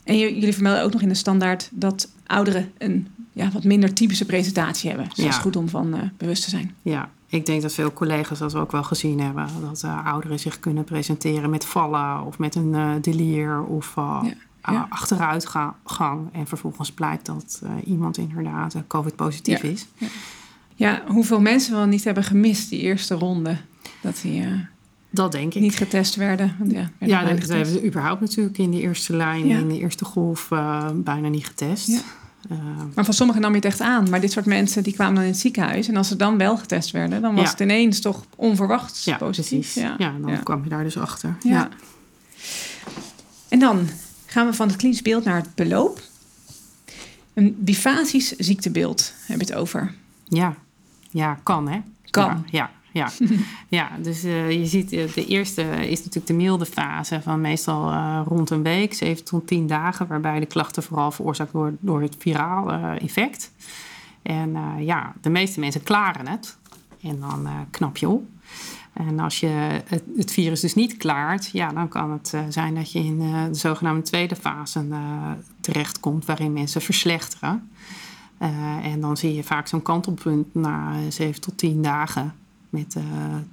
En 0.04 0.18
jullie 0.18 0.52
vermelden 0.52 0.82
ook 0.82 0.92
nog 0.92 1.02
in 1.02 1.08
de 1.08 1.14
standaard 1.14 1.68
dat 1.72 2.08
ouderen 2.26 2.72
een 2.78 3.08
ja, 3.32 3.50
wat 3.50 3.64
minder 3.64 3.92
typische 3.92 4.24
presentatie 4.24 4.88
hebben. 4.88 5.08
Dus 5.08 5.16
ja. 5.16 5.24
dat 5.24 5.32
is 5.32 5.38
goed 5.38 5.56
om 5.56 5.68
van 5.68 5.94
uh, 5.94 6.00
bewust 6.16 6.44
te 6.44 6.50
zijn. 6.50 6.74
Ja, 6.82 7.10
ik 7.32 7.46
denk 7.46 7.62
dat 7.62 7.74
veel 7.74 7.92
collega's 7.92 8.38
dat 8.38 8.54
ook 8.54 8.72
wel 8.72 8.82
gezien 8.82 9.20
hebben. 9.20 9.46
Dat 9.60 9.82
uh, 9.84 10.06
ouderen 10.06 10.38
zich 10.38 10.60
kunnen 10.60 10.84
presenteren 10.84 11.50
met 11.50 11.64
vallen 11.64 12.24
of 12.24 12.38
met 12.38 12.54
een 12.54 12.72
uh, 12.72 12.90
delier 13.00 13.62
of 13.62 13.94
uh, 13.98 14.20
ja. 14.62 14.72
Ja. 14.72 14.86
achteruitgang. 14.90 16.28
En 16.32 16.46
vervolgens 16.46 16.92
blijkt 16.92 17.26
dat 17.26 17.62
iemand 17.84 18.18
inderdaad 18.18 18.76
COVID-positief 18.86 19.62
is. 19.62 19.86
Ja. 19.96 20.06
ja, 20.74 21.02
hoeveel 21.06 21.40
mensen 21.40 21.74
wel 21.74 21.86
niet 21.86 22.04
hebben 22.04 22.24
gemist 22.24 22.70
die 22.70 22.80
eerste 22.80 23.14
ronde. 23.14 23.56
Dat 24.00 24.20
die 24.22 24.66
dat 25.10 25.32
denk 25.32 25.54
ik. 25.54 25.62
niet 25.62 25.76
getest 25.76 26.14
werden. 26.14 26.56
Want 26.58 26.72
ja, 26.72 26.90
ja 26.98 27.24
dat 27.24 27.48
hebben 27.48 27.72
we 27.74 27.86
überhaupt 27.86 28.20
natuurlijk 28.20 28.58
in 28.58 28.70
de 28.70 28.80
eerste 28.80 29.16
lijn, 29.16 29.44
in 29.44 29.68
de 29.68 29.78
eerste 29.78 30.04
golf, 30.04 30.48
bijna 30.94 31.28
niet 31.28 31.46
getest. 31.46 32.04
Uh, 32.50 32.58
maar 32.94 33.04
van 33.04 33.14
sommigen 33.14 33.42
nam 33.42 33.50
je 33.50 33.56
het 33.56 33.64
echt 33.64 33.80
aan. 33.80 34.10
Maar 34.10 34.20
dit 34.20 34.32
soort 34.32 34.46
mensen 34.46 34.82
die 34.82 34.92
kwamen 34.92 35.14
dan 35.14 35.24
in 35.24 35.30
het 35.30 35.38
ziekenhuis. 35.38 35.88
En 35.88 35.96
als 35.96 36.08
ze 36.08 36.16
dan 36.16 36.38
wel 36.38 36.56
getest 36.56 36.90
werden, 36.90 37.22
dan 37.22 37.34
was 37.34 37.44
ja. 37.44 37.50
het 37.50 37.60
ineens 37.60 38.00
toch 38.00 38.24
onverwachts 38.36 39.04
ja, 39.04 39.16
positief. 39.16 39.72
Precies. 39.72 39.82
Ja, 39.82 39.94
ja 39.98 40.14
dan 40.20 40.42
kwam 40.42 40.62
je 40.64 40.68
daar 40.68 40.84
dus 40.84 40.98
achter. 40.98 41.36
Ja. 41.40 41.68
En 43.48 43.58
dan 43.58 43.88
gaan 44.26 44.46
we 44.46 44.52
van 44.52 44.68
het 44.68 44.76
klinisch 44.76 45.02
beeld 45.02 45.24
naar 45.24 45.36
het 45.36 45.54
beloop. 45.54 46.00
Een 47.34 47.56
bifasisch 47.58 48.30
ziektebeeld 48.36 49.14
heb 49.26 49.40
je 49.40 49.46
het 49.46 49.54
over. 49.54 49.94
Ja, 50.28 50.54
ja 51.10 51.38
kan 51.42 51.68
hè? 51.68 51.80
Kan. 52.10 52.46
ja. 52.50 52.70
Ja, 52.92 53.10
ja 53.68 53.90
dus 54.02 54.24
uh, 54.24 54.50
je 54.50 54.66
ziet, 54.66 54.92
uh, 54.92 55.12
de 55.12 55.26
eerste 55.26 55.62
is 55.62 55.98
natuurlijk 55.98 56.26
de 56.26 56.32
milde 56.32 56.66
fase 56.66 57.22
van 57.22 57.40
meestal 57.40 57.92
uh, 57.92 58.20
rond 58.26 58.50
een 58.50 58.62
week, 58.62 58.94
7 58.94 59.24
tot 59.24 59.46
10 59.46 59.66
dagen, 59.66 60.06
waarbij 60.06 60.40
de 60.40 60.46
klachten 60.46 60.82
vooral 60.82 61.10
veroorzaakt 61.10 61.52
worden 61.52 61.78
door 61.80 62.02
het 62.02 62.16
viraal 62.18 62.70
effect. 62.98 63.52
En 64.22 64.56
ja, 64.78 65.12
de 65.20 65.30
meeste 65.30 65.60
mensen 65.60 65.82
klaren 65.82 66.28
het 66.28 66.58
en 67.02 67.20
dan 67.20 67.48
knap 67.70 67.96
je 67.96 68.08
op. 68.08 68.24
En 68.92 69.20
als 69.20 69.40
je 69.40 69.46
het, 69.86 70.02
het, 70.16 70.32
virus 70.32 70.60
dus 70.60 70.74
niet 70.74 70.96
klaart, 70.96 71.50
ja, 71.52 71.68
dan 71.68 71.88
kan 71.88 72.10
het 72.10 72.34
zijn 72.48 72.74
dat 72.74 72.92
je 72.92 72.98
in 72.98 73.18
de 73.18 73.48
zogenaamde 73.52 74.02
tweede 74.02 74.36
fase 74.36 74.86
terechtkomt, 75.60 76.24
waarin 76.24 76.52
mensen 76.52 76.80
verslechteren. 76.80 77.70
en 78.82 79.00
dan 79.00 79.16
zie 79.16 79.34
je 79.34 79.42
vaak 79.42 79.66
zo'n 79.66 79.82
kantelpunt 79.82 80.54
na 80.54 80.92
7 81.08 81.40
tot 81.40 81.58
10 81.58 81.82
dagen 81.82 82.34
met 82.72 82.94
uh, 82.98 83.04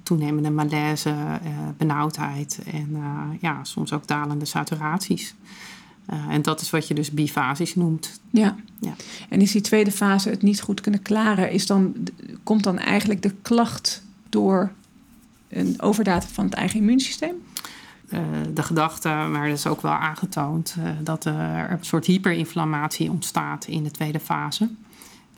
toenemende 0.02 0.50
malaise, 0.50 1.08
uh, 1.08 1.48
benauwdheid 1.76 2.60
en 2.72 2.88
uh, 2.90 3.22
ja, 3.40 3.64
soms 3.64 3.92
ook 3.92 4.06
dalende 4.06 4.44
saturaties. 4.44 5.34
en 6.28 6.42
dat 6.42 6.60
is 6.60 6.70
wat 6.70 6.88
je 6.88 6.94
dus 6.94 7.10
bifasisch 7.10 7.74
noemt. 7.74 8.20
Ja. 8.30 8.56
ja. 8.80 8.94
En 9.28 9.40
is 9.40 9.52
die 9.52 9.60
tweede 9.60 9.92
fase 9.92 10.30
het 10.30 10.42
niet 10.42 10.60
goed 10.60 10.80
kunnen 10.80 11.02
klaren, 11.02 11.50
is 11.50 11.66
dan, 11.66 11.94
komt 12.42 12.64
dan 12.64 12.78
eigenlijk 12.78 13.22
de 13.22 13.34
klacht 13.42 14.02
door 14.28 14.72
een 15.48 15.82
overdaad 15.82 16.24
van 16.24 16.44
het 16.44 16.54
eigen 16.54 16.78
immuunsysteem? 16.78 17.34
de 18.54 18.62
gedachte, 18.62 19.08
maar 19.08 19.48
dat 19.48 19.58
is 19.58 19.66
ook 19.66 19.80
wel 19.80 19.92
aangetoond, 19.92 20.76
dat 21.02 21.24
er 21.24 21.70
een 21.70 21.78
soort 21.80 22.06
hyperinflammatie 22.06 23.10
ontstaat 23.10 23.64
in 23.66 23.82
de 23.82 23.90
tweede 23.90 24.20
fase. 24.20 24.68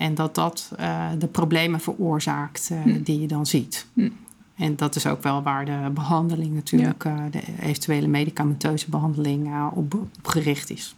En 0.02 0.14
dat 0.14 0.34
dat 0.34 0.72
uh, 0.80 1.08
de 1.18 1.26
problemen 1.26 1.80
veroorzaakt 1.80 2.68
uh, 2.72 2.82
Hm. 2.82 3.02
die 3.02 3.20
je 3.20 3.26
dan 3.26 3.46
ziet. 3.46 3.86
Hm. 3.92 4.08
En 4.56 4.76
dat 4.76 4.96
is 4.96 5.06
ook 5.06 5.22
wel 5.22 5.42
waar 5.42 5.64
de 5.64 5.90
behandeling 5.94 6.54
natuurlijk, 6.54 7.04
uh, 7.04 7.24
de 7.30 7.40
eventuele 7.60 8.06
medicamenteuze 8.06 8.90
behandeling 8.90 9.70
op, 9.72 9.94
op, 9.94 10.08
gericht 10.22 10.70
is. 10.70 10.94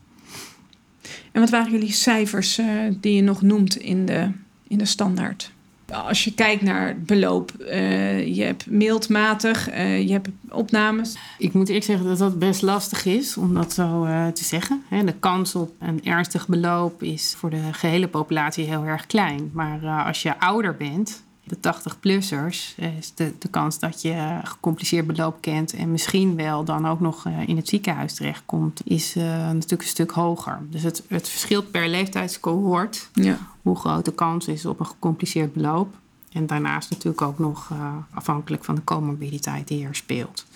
En 1.33 1.41
wat 1.41 1.51
waren 1.51 1.73
jullie 1.73 1.93
cijfers 1.93 2.61
die 3.01 3.15
je 3.15 3.23
nog 3.23 3.43
noemt 3.43 3.77
in 3.77 4.07
de, 4.07 4.31
in 4.69 4.79
de 4.79 4.85
standaard? 4.85 5.53
Als 5.93 6.25
je 6.25 6.35
kijkt 6.35 6.63
naar 6.63 6.97
beloop, 6.99 7.53
uh, 7.61 8.37
je 8.37 8.43
hebt 8.43 8.67
mildmatig, 8.67 9.71
uh, 9.71 10.03
je 10.07 10.13
hebt 10.13 10.29
opnames. 10.49 11.17
Ik 11.39 11.53
moet 11.53 11.67
eerlijk 11.69 11.87
zeggen 11.87 12.07
dat 12.07 12.19
dat 12.19 12.39
best 12.39 12.63
lastig 12.63 13.05
is 13.05 13.37
om 13.37 13.55
dat 13.55 13.73
zo 13.73 14.05
uh, 14.05 14.27
te 14.27 14.45
zeggen. 14.45 14.83
De 15.05 15.15
kans 15.21 15.55
op 15.55 15.73
een 15.79 16.05
ernstig 16.05 16.49
beloop 16.49 17.03
is 17.03 17.35
voor 17.39 17.51
de 17.51 17.73
gehele 17.73 18.09
populatie 18.09 18.65
heel 18.65 18.85
erg 18.85 19.07
klein. 19.07 19.51
Maar 19.53 20.05
als 20.07 20.23
je 20.23 20.41
ouder 20.41 20.77
bent, 20.77 21.23
de 21.45 21.57
80-plussers, 21.57 22.75
is 22.99 23.15
de, 23.15 23.33
de 23.39 23.49
kans 23.49 23.79
dat 23.79 24.03
je 24.03 24.41
gecompliceerd 24.45 25.07
beloop 25.07 25.37
kent 25.41 25.73
en 25.73 25.91
misschien 25.91 26.37
wel 26.37 26.65
dan 26.65 26.87
ook 26.89 27.01
nog 27.01 27.25
in 27.47 27.57
het 27.57 27.69
ziekenhuis 27.69 28.15
terechtkomt, 28.15 28.81
is 28.85 29.15
natuurlijk 29.15 29.83
een 29.83 29.89
stuk 29.89 30.11
hoger. 30.11 30.59
Dus 30.71 30.83
het, 30.83 31.03
het 31.09 31.29
verschilt 31.29 31.71
per 31.71 31.89
leeftijdscohort. 31.89 33.09
Ja 33.13 33.39
hoe 33.65 33.77
groot 33.77 34.05
de 34.05 34.13
kans 34.13 34.47
is 34.47 34.67
op 34.67 34.81
een 34.81 34.87
gecompliceerd 34.87 35.53
beloop. 35.53 35.95
En 36.33 36.47
daarnaast 36.47 36.91
natuurlijk 36.91 37.23
ook 37.23 37.39
nog 37.39 37.71
uh, 37.73 37.97
afhankelijk 38.11 38.65
van 38.65 38.75
de 38.75 38.85
comorbiditeit 38.85 39.69
die 39.69 39.87
er 39.87 39.95
speelt. 39.95 40.47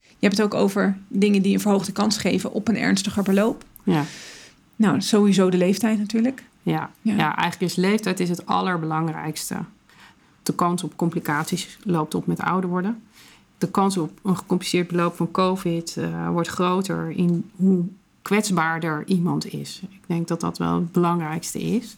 Je 0.00 0.30
hebt 0.30 0.36
het 0.36 0.46
ook 0.46 0.54
over 0.54 0.98
dingen 1.08 1.42
die 1.42 1.54
een 1.54 1.60
verhoogde 1.60 1.92
kans 1.92 2.18
geven 2.18 2.52
op 2.52 2.68
een 2.68 2.76
ernstiger 2.76 3.22
beloop. 3.22 3.64
Ja. 3.82 4.04
Nou, 4.76 5.00
sowieso 5.00 5.50
de 5.50 5.56
leeftijd 5.56 5.98
natuurlijk. 5.98 6.44
Ja, 6.62 6.90
ja. 7.02 7.16
ja 7.16 7.36
eigenlijk 7.36 7.72
is 7.72 7.76
leeftijd 7.76 8.20
is 8.20 8.28
het 8.28 8.46
allerbelangrijkste. 8.46 9.56
De 10.44 10.54
kans 10.54 10.82
op 10.82 10.96
complicaties 10.96 11.78
loopt 11.82 12.14
op 12.14 12.26
met 12.26 12.40
ouder 12.40 12.70
worden. 12.70 13.02
De 13.58 13.70
kans 13.70 13.96
op 13.96 14.18
een 14.22 14.36
gecompliceerd 14.36 14.88
beloop 14.88 15.16
van 15.16 15.30
COVID 15.30 15.96
uh, 15.98 16.28
wordt 16.28 16.48
groter 16.48 17.10
in 17.10 17.50
hoe 17.56 17.84
kwetsbaarder 18.22 19.06
iemand 19.06 19.46
is. 19.46 19.82
Ik 19.90 20.02
denk 20.06 20.28
dat 20.28 20.40
dat 20.40 20.58
wel 20.58 20.74
het 20.74 20.92
belangrijkste 20.92 21.62
is. 21.62 21.96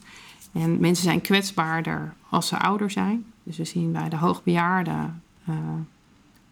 En 0.53 0.81
mensen 0.81 1.05
zijn 1.05 1.21
kwetsbaarder 1.21 2.15
als 2.29 2.49
ze 2.49 2.59
ouder 2.59 2.91
zijn. 2.91 3.25
Dus 3.43 3.57
we 3.57 3.65
zien 3.65 3.93
bij 3.93 4.09
de 4.09 4.17
hoogbejaarden 4.17 5.23
uh, 5.49 5.57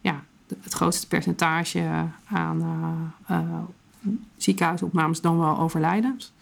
ja, 0.01 0.25
het 0.63 0.73
grootste 0.73 1.07
percentage 1.07 2.05
aan 2.25 2.63
uh, 3.31 3.39
ziekenhuisopnames 4.37 5.21
dan 5.21 5.39
wel 5.39 5.59
overlijdens. 5.59 6.33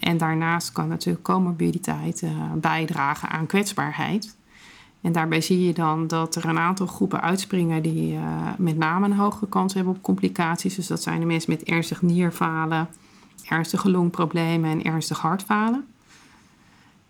En 0.00 0.16
daarnaast 0.18 0.72
kan 0.72 0.88
natuurlijk 0.88 1.24
comorbiditeit 1.24 2.22
bijdragen 2.60 3.28
aan 3.28 3.46
kwetsbaarheid. 3.46 4.36
En 5.04 5.12
daarbij 5.12 5.40
zie 5.40 5.66
je 5.66 5.72
dan 5.72 6.06
dat 6.06 6.34
er 6.34 6.44
een 6.44 6.58
aantal 6.58 6.86
groepen 6.86 7.20
uitspringen 7.20 7.82
die 7.82 8.14
uh, 8.14 8.48
met 8.58 8.76
name 8.76 9.06
een 9.06 9.16
hogere 9.16 9.48
kans 9.48 9.74
hebben 9.74 9.94
op 9.94 10.02
complicaties. 10.02 10.74
Dus 10.74 10.86
dat 10.86 11.02
zijn 11.02 11.20
de 11.20 11.26
mensen 11.26 11.50
met 11.50 11.62
ernstig 11.62 12.02
nierfalen, 12.02 12.88
ernstige 13.48 13.90
longproblemen 13.90 14.70
en 14.70 14.82
ernstig 14.82 15.18
hartfalen. 15.18 15.86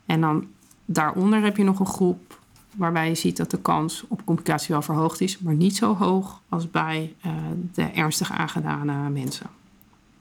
En 0.06 0.20
dan 0.20 0.46
daaronder 0.84 1.42
heb 1.42 1.56
je 1.56 1.64
nog 1.64 1.80
een 1.80 1.86
groep 1.86 2.38
waarbij 2.76 3.08
je 3.08 3.14
ziet 3.14 3.36
dat 3.36 3.50
de 3.50 3.60
kans 3.60 4.04
op 4.08 4.24
complicatie 4.24 4.68
wel 4.74 4.82
verhoogd 4.82 5.20
is, 5.20 5.38
maar 5.38 5.54
niet 5.54 5.76
zo 5.76 5.96
hoog 5.96 6.40
als 6.48 6.70
bij 6.70 7.14
uh, 7.26 7.32
de 7.72 7.82
ernstig 7.82 8.30
aangedane 8.30 9.10
mensen. 9.10 9.46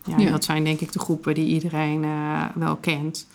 Ja, 0.06 0.18
ja. 0.18 0.32
Dat 0.32 0.44
zijn 0.44 0.64
denk 0.64 0.80
ik 0.80 0.92
de 0.92 1.00
groepen 1.00 1.34
die 1.34 1.48
iedereen 1.48 2.04
uh, 2.04 2.46
wel 2.56 2.76
kent. 2.76 3.28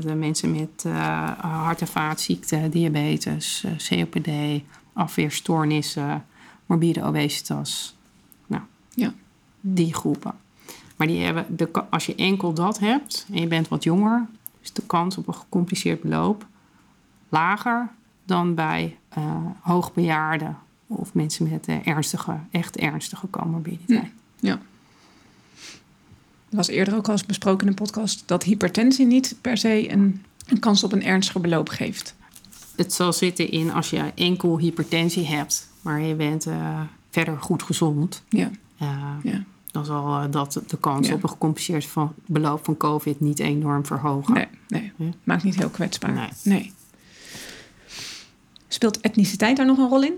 De 0.00 0.14
mensen 0.14 0.50
met 0.50 0.84
uh, 0.86 1.30
hart- 1.40 1.80
en 1.80 1.86
vaatziekten, 1.86 2.70
diabetes, 2.70 3.64
uh, 3.66 3.72
COPD, 3.88 4.62
afweerstoornissen, 4.92 6.24
morbide 6.66 7.04
obesitas. 7.04 7.96
Nou, 8.46 8.62
ja. 8.94 9.14
die 9.60 9.94
groepen. 9.94 10.34
Maar 10.96 11.06
die 11.06 11.24
hebben 11.24 11.56
de, 11.56 11.70
als 11.90 12.06
je 12.06 12.14
enkel 12.14 12.52
dat 12.52 12.78
hebt 12.78 13.26
en 13.32 13.40
je 13.40 13.46
bent 13.46 13.68
wat 13.68 13.84
jonger, 13.84 14.26
is 14.60 14.72
de 14.72 14.82
kans 14.86 15.16
op 15.16 15.28
een 15.28 15.34
gecompliceerd 15.34 16.00
beloop 16.00 16.46
lager 17.28 17.88
dan 18.24 18.54
bij 18.54 18.96
hoogbejaarden 19.60 20.58
of 20.86 21.14
mensen 21.14 21.48
met 21.48 21.66
ernstige, 21.84 22.36
echt 22.50 22.76
ernstige 22.76 23.30
comorbiditeit. 23.30 24.12
Ja. 24.40 24.52
Er 24.52 24.58
was 26.50 26.68
eerder 26.68 26.94
ook 26.96 27.06
al 27.06 27.12
eens 27.12 27.26
besproken 27.26 27.62
in 27.62 27.68
een 27.68 27.74
podcast 27.74 28.22
dat 28.26 28.42
hypertensie 28.42 29.06
niet 29.06 29.36
per 29.40 29.56
se 29.56 29.90
een, 29.92 30.24
een 30.46 30.58
kans 30.58 30.84
op 30.84 30.92
een 30.92 31.02
ernstiger 31.02 31.40
beloop 31.40 31.68
geeft. 31.68 32.14
Het 32.76 32.92
zal 32.92 33.12
zitten 33.12 33.50
in 33.50 33.72
als 33.72 33.90
je 33.90 34.12
enkel 34.14 34.58
hypertensie 34.58 35.26
hebt, 35.26 35.68
maar 35.80 36.00
je 36.00 36.14
bent 36.14 36.46
uh, 36.46 36.80
verder 37.10 37.36
goed 37.40 37.62
gezond. 37.62 38.22
Ja. 38.28 38.50
Uh, 38.82 39.14
ja. 39.22 39.44
Dan 39.70 39.84
zal 39.84 40.22
uh, 40.22 40.24
dat 40.30 40.62
de 40.66 40.78
kans 40.78 41.08
Ja. 41.08 41.14
op 41.14 41.22
een 41.22 41.28
gecompliceerd 41.28 41.84
van 41.84 42.12
beloop 42.26 42.64
van 42.64 42.76
COVID 42.76 43.20
niet 43.20 43.38
enorm 43.38 43.86
verhogen. 43.86 44.34
Nee, 44.34 44.48
nee. 44.68 44.92
Ja. 44.96 45.10
maakt 45.24 45.42
niet 45.42 45.56
heel 45.56 45.68
kwetsbaar. 45.68 46.12
Nee. 46.12 46.28
nee. 46.42 46.72
Speelt 48.68 49.00
etniciteit 49.00 49.56
daar 49.56 49.66
nog 49.66 49.78
een 49.78 49.88
rol 49.88 50.02
in? 50.02 50.12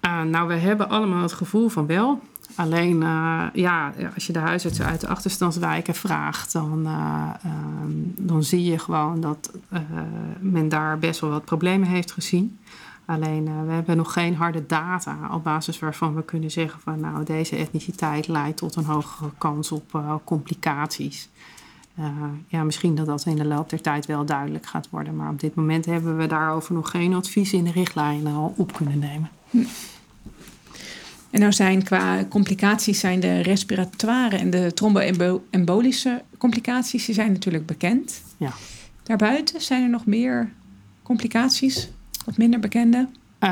Uh, 0.00 0.22
nou, 0.22 0.48
we 0.48 0.54
hebben 0.54 0.88
allemaal 0.88 1.22
het 1.22 1.32
gevoel 1.32 1.68
van 1.68 1.86
wel. 1.86 2.20
Alleen, 2.56 3.02
uh, 3.02 3.44
ja, 3.52 3.92
als 4.14 4.26
je 4.26 4.32
de 4.32 4.38
huisartsen 4.38 4.86
uit 4.86 5.00
de 5.00 5.08
achterstandswijken 5.08 5.94
vraagt, 5.94 6.52
dan, 6.52 6.82
uh, 6.86 7.30
um, 7.82 8.14
dan 8.16 8.42
zie 8.42 8.64
je 8.64 8.78
gewoon 8.78 9.20
dat 9.20 9.50
uh, 9.72 9.80
men 10.40 10.68
daar 10.68 10.98
best 10.98 11.20
wel 11.20 11.30
wat 11.30 11.44
problemen 11.44 11.88
heeft 11.88 12.12
gezien. 12.12 12.58
Alleen, 13.04 13.66
we 13.66 13.72
hebben 13.72 13.96
nog 13.96 14.12
geen 14.12 14.34
harde 14.34 14.66
data 14.66 15.16
op 15.32 15.44
basis 15.44 15.78
waarvan 15.78 16.14
we 16.14 16.24
kunnen 16.24 16.50
zeggen 16.50 16.80
van, 16.80 17.00
nou, 17.00 17.24
deze 17.24 17.56
etniciteit 17.56 18.28
leidt 18.28 18.56
tot 18.56 18.76
een 18.76 18.84
hogere 18.84 19.30
kans 19.38 19.72
op 19.72 20.02
complicaties. 20.24 21.28
ja, 22.46 22.62
misschien 22.62 22.94
dat 22.94 23.06
dat 23.06 23.26
in 23.26 23.36
de 23.36 23.44
loop 23.44 23.70
der 23.70 23.80
tijd 23.80 24.06
wel 24.06 24.24
duidelijk 24.24 24.66
gaat 24.66 24.90
worden, 24.90 25.16
maar 25.16 25.30
op 25.30 25.40
dit 25.40 25.54
moment 25.54 25.86
hebben 25.86 26.16
we 26.16 26.26
daarover 26.26 26.74
nog 26.74 26.90
geen 26.90 27.14
advies 27.14 27.52
in 27.52 27.64
de 27.64 27.72
richtlijnen 27.72 28.34
al 28.34 28.54
op 28.56 28.72
kunnen 28.72 28.98
nemen. 28.98 29.30
Hm. 29.50 29.58
En 31.36 31.42
nou 31.42 31.54
zijn 31.54 31.82
qua 31.82 32.24
complicaties 32.28 33.00
zijn 33.00 33.20
de 33.20 33.40
respiratoire 33.40 34.36
en 34.36 34.50
de 34.50 34.72
tromboembolische 34.74 36.22
complicaties, 36.38 37.06
die 37.06 37.14
zijn 37.14 37.32
natuurlijk 37.32 37.66
bekend. 37.66 38.22
Ja. 38.36 38.52
Daarbuiten 39.02 39.60
zijn 39.60 39.82
er 39.82 39.88
nog 39.88 40.06
meer 40.06 40.50
complicaties, 41.02 41.90
wat 42.24 42.36
minder 42.36 42.60
bekende. 42.60 43.08
Uh, 43.40 43.50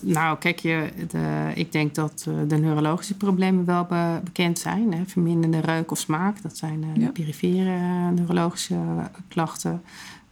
nou, 0.00 0.38
kijk, 0.38 0.58
je, 0.58 0.88
de, 1.08 1.52
ik 1.54 1.72
denk 1.72 1.94
dat 1.94 2.26
uh, 2.28 2.34
de 2.48 2.56
neurologische 2.56 3.16
problemen 3.16 3.64
wel 3.64 3.84
be, 3.84 4.20
bekend 4.24 4.58
zijn. 4.58 4.92
Hè? 4.92 5.02
Verminderde 5.06 5.60
reuk 5.60 5.90
of 5.90 5.98
smaak, 5.98 6.42
dat 6.42 6.56
zijn 6.56 6.82
uh, 6.82 6.88
Ja. 6.94 7.06
de 7.06 7.12
perifere 7.12 8.10
neurologische 8.14 8.76
klachten. 9.28 9.82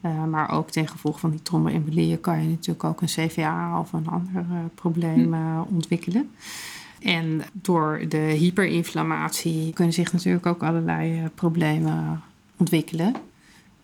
Uh, 0.05 0.25
maar 0.25 0.51
ook 0.51 0.71
ten 0.71 0.89
gevolge 0.89 1.19
van 1.19 1.31
die 1.31 1.43
tromboembolieën 1.43 2.21
kan 2.21 2.43
je 2.43 2.49
natuurlijk 2.49 2.85
ook 2.85 3.01
een 3.01 3.09
CVA 3.09 3.81
of 3.81 3.93
een 3.93 4.09
ander 4.09 4.47
uh, 4.51 4.59
probleem 4.75 5.35
uh, 5.35 5.61
ontwikkelen. 5.69 6.31
En 7.01 7.43
door 7.53 8.05
de 8.09 8.17
hyperinflammatie 8.17 9.73
kunnen 9.73 9.95
zich 9.95 10.13
natuurlijk 10.13 10.47
ook 10.47 10.63
allerlei 10.63 11.29
problemen 11.35 12.23
ontwikkelen. 12.57 13.15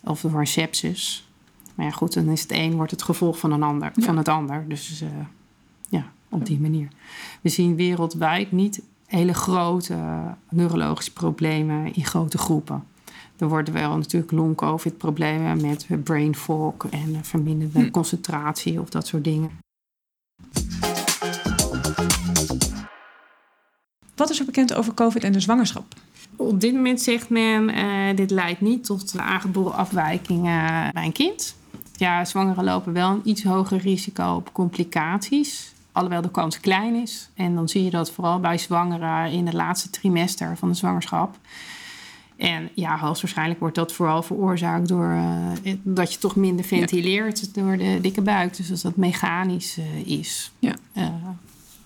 Of 0.04 0.20
door 0.20 0.40
een 0.40 0.46
sepsis. 0.46 1.28
Maar 1.74 1.86
ja, 1.86 1.92
goed, 1.92 2.14
dan 2.14 2.28
is 2.28 2.42
het 2.42 2.52
een 2.52 2.74
wordt 2.74 2.90
het 2.90 3.02
gevolg 3.02 3.38
van, 3.38 3.52
een 3.52 3.62
ander, 3.62 3.92
Ja. 3.94 4.04
van 4.04 4.16
het 4.16 4.28
ander. 4.28 4.64
Dus 4.68 5.02
uh, 5.02 5.08
ja, 5.88 6.06
op 6.28 6.46
die 6.46 6.60
manier. 6.60 6.88
We 7.40 7.48
zien 7.48 7.76
wereldwijd 7.76 8.52
niet 8.52 8.82
hele 9.06 9.34
grote 9.34 9.98
neurologische 10.48 11.12
problemen 11.12 11.94
in 11.94 12.04
grote 12.04 12.38
groepen. 12.38 12.84
Er 13.40 13.48
worden 13.48 13.74
wel 13.74 13.96
natuurlijk 13.96 14.32
long-covid-problemen 14.32 15.60
met 15.60 15.86
brain 16.04 16.34
fog 16.34 16.74
en 16.90 17.24
verminderde 17.24 17.78
Hm. 17.78 17.90
concentratie 17.90 18.80
of 18.80 18.88
dat 18.88 19.06
soort 19.06 19.24
dingen. 19.24 19.50
Wat 24.14 24.30
is 24.30 24.38
er 24.38 24.44
bekend 24.44 24.74
over 24.74 24.94
COVID 24.94 25.24
en 25.24 25.32
de 25.32 25.40
zwangerschap? 25.40 25.84
Op 26.36 26.60
dit 26.60 26.74
moment 26.74 27.00
zegt 27.00 27.28
men, 27.28 27.68
uh, 27.78 28.16
dit 28.16 28.30
leidt 28.30 28.60
niet 28.60 28.84
tot 28.84 29.18
aangeboren 29.18 29.74
afwijkingen 29.74 30.92
bij 30.92 31.04
een 31.04 31.12
kind. 31.12 31.56
Ja, 31.96 32.24
zwangeren 32.24 32.64
lopen 32.64 32.92
wel 32.92 33.10
een 33.10 33.20
iets 33.24 33.44
hoger 33.44 33.78
risico 33.78 34.34
op 34.34 34.52
complicaties. 34.52 35.72
Alhoewel 35.92 36.22
de 36.22 36.30
kans 36.30 36.60
klein 36.60 36.94
is. 36.94 37.30
En 37.34 37.54
dan 37.54 37.68
zie 37.68 37.84
je 37.84 37.90
dat 37.90 38.10
vooral 38.10 38.40
bij 38.40 38.58
zwangeren 38.58 39.30
in 39.30 39.46
het 39.46 39.54
laatste 39.54 39.90
trimester 39.90 40.56
van 40.56 40.68
de 40.68 40.74
zwangerschap. 40.74 41.36
En 42.40 42.68
ja, 42.74 42.98
hoogstwaarschijnlijk 42.98 43.60
wordt 43.60 43.74
dat 43.74 43.92
vooral 43.92 44.22
veroorzaakt 44.22 44.88
door 44.88 45.12
uh, 45.64 45.72
dat 45.82 46.12
je 46.12 46.18
toch 46.18 46.36
minder 46.36 46.64
ventileert 46.64 47.54
door 47.54 47.76
de 47.76 47.98
dikke 48.00 48.20
buik. 48.20 48.56
Dus 48.56 48.70
als 48.70 48.82
dat 48.82 48.96
mechanisch 48.96 49.78
uh, 49.78 50.18
is. 50.18 50.52
Ja. 50.58 50.74
Uh, 50.96 51.08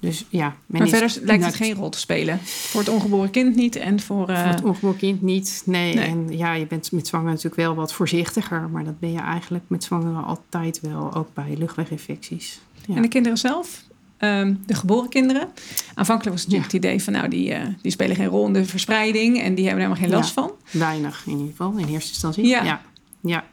Dus 0.01 0.25
ja, 0.29 0.57
men 0.67 0.81
Maar 0.81 0.89
verder 0.91 1.19
lijkt 1.23 1.45
het 1.45 1.55
geen 1.55 1.75
rol 1.75 1.89
te 1.89 1.99
spelen. 1.99 2.39
Voor 2.43 2.81
het 2.81 2.89
ongeboren 2.91 3.31
kind 3.31 3.55
niet 3.57 3.77
en 3.77 4.01
voor... 4.01 4.29
eh, 4.29 4.41
Voor 4.43 4.51
het 4.51 4.63
ongeboren 4.63 4.97
kind 4.97 5.23
niet. 5.23 5.63
Nee. 5.67 5.95
Nee. 5.95 6.05
En 6.05 6.37
ja, 6.37 6.53
je 6.53 6.67
bent 6.67 6.93
met 6.93 7.07
zwanger 7.07 7.29
natuurlijk 7.29 7.57
wel 7.57 7.75
wat 7.75 7.93
voorzichtiger. 7.93 8.69
Maar 8.69 8.85
dat 8.85 8.99
ben 8.99 9.13
je 9.13 9.21
eigenlijk 9.21 9.65
met 9.67 9.85
zwangeren 9.85 10.25
altijd 10.25 10.81
wel. 10.81 11.15
Ook 11.15 11.29
bij 11.35 11.55
luchtweginfecties. 11.59 12.61
Ja. 12.87 12.95
En 12.97 13.03
de 13.03 13.09
kinderen 13.09 13.39
zelf, 13.39 13.83
ehm, 14.25 14.55
de 14.67 14.75
geboren 14.75 15.09
kinderen. 15.09 15.49
Aanvankelijk 15.95 16.37
was 16.37 16.45
natuurlijk 16.47 16.73
het 16.73 16.83
idee 16.85 17.03
van, 17.03 17.13
nou, 17.13 17.29
die, 17.29 17.53
eh, 17.53 17.67
die 17.83 17.91
spelen 17.91 18.17
geen 18.17 18.27
rol 18.27 18.47
in 18.47 18.53
de 18.53 18.65
verspreiding 18.65 19.41
en 19.41 19.55
die 19.55 19.67
hebben 19.67 19.85
er 19.85 19.91
helemaal 19.91 20.09
geen 20.11 20.19
last 20.21 20.35
Ja. 20.35 20.43
van. 20.43 20.81
Weinig 20.81 21.23
in 21.27 21.33
ieder 21.33 21.47
geval, 21.47 21.73
in 21.77 21.87
eerste 21.89 22.09
instantie. 22.11 22.47
Ja. 22.47 22.63
ja. 22.63 22.81
Ja, 23.21 23.45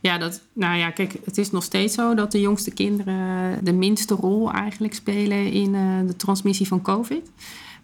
Ja, 0.00 0.18
dat, 0.18 0.40
nou 0.52 0.76
ja, 0.76 0.90
kijk, 0.90 1.14
het 1.24 1.38
is 1.38 1.50
nog 1.50 1.62
steeds 1.62 1.94
zo 1.94 2.14
dat 2.14 2.32
de 2.32 2.40
jongste 2.40 2.70
kinderen 2.70 3.64
de 3.64 3.72
minste 3.72 4.14
rol 4.14 4.52
eigenlijk 4.52 4.94
spelen 4.94 5.52
in 5.52 5.74
eh, 5.74 5.82
de 6.06 6.16
transmissie 6.16 6.66
van 6.66 6.82
COVID. 6.82 7.30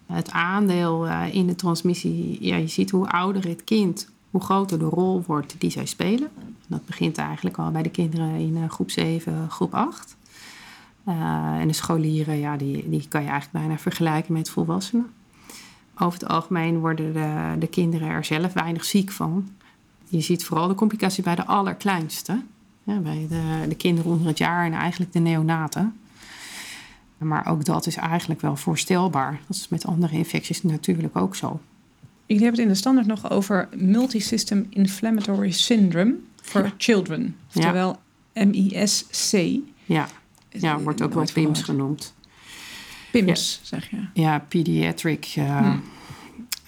Het 0.05 0.31
aandeel 0.31 1.07
eh, 1.07 1.23
in 1.31 1.47
de 1.47 1.55
transmissie, 1.55 2.37
ja, 2.39 2.55
je 2.55 2.67
ziet 2.67 2.89
hoe 2.89 3.07
ouder 3.09 3.47
het 3.47 3.63
kind, 3.63 4.09
hoe 4.31 4.41
groter 4.41 4.79
de 4.79 4.85
rol 4.85 5.23
wordt 5.27 5.55
die 5.57 5.69
zij 5.69 5.85
spelen. 5.85 6.29
Dat 6.67 6.85
begint 6.85 7.17
eigenlijk 7.17 7.57
al 7.57 7.71
bij 7.71 7.83
de 7.83 7.89
kinderen 7.89 8.35
in 8.35 8.69
groep 8.69 8.91
7, 8.91 9.47
groep 9.49 9.73
8. 9.73 10.15
Eh, 11.03 11.57
en 11.59 11.67
de 11.67 11.73
scholieren, 11.73 12.39
ja, 12.39 12.57
die, 12.57 12.89
die 12.89 13.07
kan 13.07 13.21
je 13.21 13.29
eigenlijk 13.29 13.65
bijna 13.65 13.79
vergelijken 13.79 14.33
met 14.33 14.49
volwassenen. 14.49 15.09
Over 15.97 16.19
het 16.19 16.29
algemeen 16.29 16.79
worden 16.79 17.13
de, 17.13 17.55
de 17.59 17.67
kinderen 17.67 18.07
er 18.07 18.25
zelf 18.25 18.53
weinig 18.53 18.85
ziek 18.85 19.11
van. 19.11 19.49
Je 20.07 20.21
ziet 20.21 20.45
vooral 20.45 20.67
de 20.67 20.75
complicatie 20.75 21.23
bij 21.23 21.35
de 21.35 21.45
allerkleinste. 21.45 22.41
Ja, 22.83 22.97
bij 22.97 23.25
de, 23.29 23.65
de 23.69 23.75
kinderen 23.75 24.11
onder 24.11 24.27
het 24.27 24.37
jaar 24.37 24.65
en 24.65 24.73
eigenlijk 24.73 25.13
de 25.13 25.19
neonaten. 25.19 25.95
Maar 27.17 27.47
ook 27.47 27.65
dat 27.65 27.87
is 27.87 27.95
eigenlijk 27.95 28.41
wel 28.41 28.55
voorstelbaar. 28.55 29.39
Dat 29.47 29.55
is 29.55 29.67
met 29.69 29.85
andere 29.85 30.15
infecties 30.15 30.63
natuurlijk 30.63 31.15
ook 31.15 31.35
zo. 31.35 31.59
Jullie 32.25 32.43
hebben 32.43 32.61
het 32.61 32.69
in 32.69 32.73
de 32.73 32.79
standaard 32.79 33.07
nog 33.07 33.29
over 33.29 33.69
Multisystem 33.75 34.67
Inflammatory 34.69 35.51
Syndrome 35.51 36.15
for 36.41 36.63
Ja. 36.63 36.71
Children. 36.77 37.35
Oftewel 37.47 37.99
MISC. 38.33 39.37
Ja, 39.85 40.07
ja 40.51 40.79
wordt 40.79 41.01
ook 41.01 41.13
wel 41.13 41.23
PIMS 41.23 41.35
gehoord. 41.35 41.57
genoemd. 41.63 42.13
PIMS, 43.11 43.59
zeg 43.63 43.89
je. 43.89 43.97
Ja, 44.13 44.45
pediatric. 44.49 45.33
eh, 45.35 45.57
Hmm. 45.57 45.81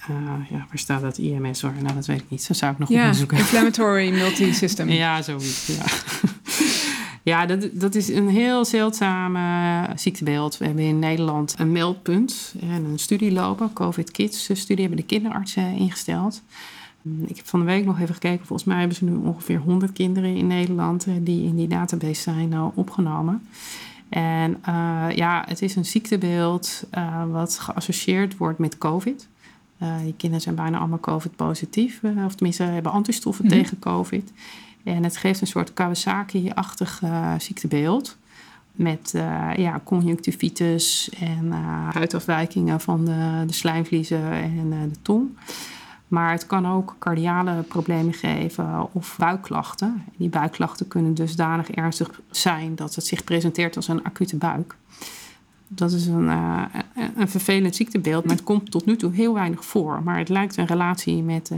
eh, 0.08 0.50
ja, 0.50 0.58
waar 0.58 0.68
staat 0.74 1.02
dat 1.02 1.18
IMS 1.18 1.62
hoor? 1.62 1.74
Nou, 1.82 1.94
dat 1.96 2.06
weet 2.06 2.20
ik 2.22 2.30
niet. 2.30 2.48
Dat 2.48 2.58
zou 2.58 2.72
ik 2.72 2.78
nog 2.80 2.90
Ja, 2.90 3.00
onderzoeken. 3.02 3.38
Inflammatory 3.38 4.10
Multisystem. 4.20 4.90
Ja, 4.90 5.22
zoiets. 5.22 5.68
Ja, 5.68 5.86
ja 7.32 7.46
dat, 7.46 7.70
dat 7.74 7.96
is 7.96 8.08
een 8.08 8.30
heel 8.30 8.66
zeldzaam 8.66 9.36
eh, 9.36 9.84
ziektebeeld. 9.96 10.58
We 10.58 10.66
hebben 10.66 10.84
in 10.84 11.00
Nederland 11.00 11.56
een 11.58 11.72
meldpunt 11.72 12.54
en 12.62 12.84
een 12.86 13.00
studie 13.00 13.32
lopen. 13.32 13.74
COVID 13.74 14.12
Kids 14.12 14.44
studie 14.54 14.86
hebben 14.86 14.98
de 14.98 15.06
kinderartsen 15.06 15.75
ingesteld. 15.75 16.42
Mm, 17.04 17.24
Ik 17.28 17.36
heb 17.36 17.46
van 17.48 17.60
de 17.60 17.66
week 17.66 17.86
nog 17.86 18.00
even 18.00 18.14
gekeken. 18.14 18.46
Volgens 18.46 18.68
mij 18.68 18.80
hebben 18.80 18.98
ze 18.98 19.04
nu 19.06 19.16
ongeveer 19.16 19.58
100 19.60 19.94
kinderen 19.94 20.36
in 20.36 20.48
Nederland 20.48 21.06
eh, 21.08 21.14
die 21.20 21.48
in 21.48 21.56
die 21.56 21.68
database 21.68 22.22
zijn 22.22 22.50
nou 22.50 22.72
opgenomen. 22.76 23.48
En 24.10 24.58
eh, 24.62 25.06
ja, 25.16 25.44
het 25.48 25.62
is 25.62 25.76
een 25.76 25.86
ziektebeeld 25.86 26.84
eh, 26.90 27.24
wat 27.32 27.60
geassocieerd 27.60 28.38
wordt 28.38 28.60
met 28.60 28.78
COVID. 28.78 29.28
Die 30.04 30.14
kinderen 30.18 30.42
zijn 30.42 30.56
bijna 30.56 30.78
allemaal 30.78 31.00
COVID-positief, 31.00 32.02
of 32.26 32.36
tenminste 32.36 32.64
hebben 32.64 32.92
antistoffen 32.92 33.46
Mhm. 33.46 33.54
tegen 33.54 33.80
COVID. 33.80 34.32
En 34.84 35.04
het 35.04 35.18
geeft 35.18 35.42
een 35.42 35.48
soort 35.48 35.74
Kawasaki-achtig 35.74 37.02
ziektebeeld. 37.38 38.18
Met 38.72 39.12
ja, 39.56 39.82
conjunctivitis 39.84 41.10
en 41.20 41.52
huidafwijkingen 41.94 42.82
van 42.82 43.06
de, 43.06 43.44
de 43.48 43.54
slijmvliezen 43.54 44.32
en 44.32 44.70
de 44.70 45.02
tong. 45.02 45.30
Maar 46.13 46.32
het 46.32 46.48
kan 46.48 46.67
ook 46.67 46.96
cardiale 47.00 47.62
problemen 47.62 48.13
geven 48.13 48.88
of 48.93 49.15
buikklachten. 49.17 50.03
Die 50.17 50.29
buikklachten 50.29 50.88
kunnen 50.88 51.13
dusdanig 51.13 51.72
ernstig 51.72 52.22
zijn 52.32 52.75
dat 52.75 52.96
het 52.96 53.05
zich 53.05 53.24
presenteert 53.24 53.75
als 53.75 53.88
een 53.88 54.03
acute 54.03 54.36
buik. 54.36 54.75
Dat 55.67 55.91
is 55.91 56.08
een, 56.08 56.29
eh, 56.29 56.62
een- 56.96 57.12
een 57.22 57.27
vervelend 57.29 57.75
ziektebeeld, 57.75 58.25
maar 58.25 58.36
het 58.36 58.43
komt 58.43 58.72
tot 58.72 58.86
nu 58.86 58.96
toe 58.96 59.12
heel 59.12 59.34
weinig 59.34 59.65
voor. 59.65 60.01
Maar 60.03 60.17
het 60.17 60.29
lijkt 60.29 60.58
een 60.58 60.65
relatie 60.65 61.23
met 61.23 61.49
eh, 61.52 61.58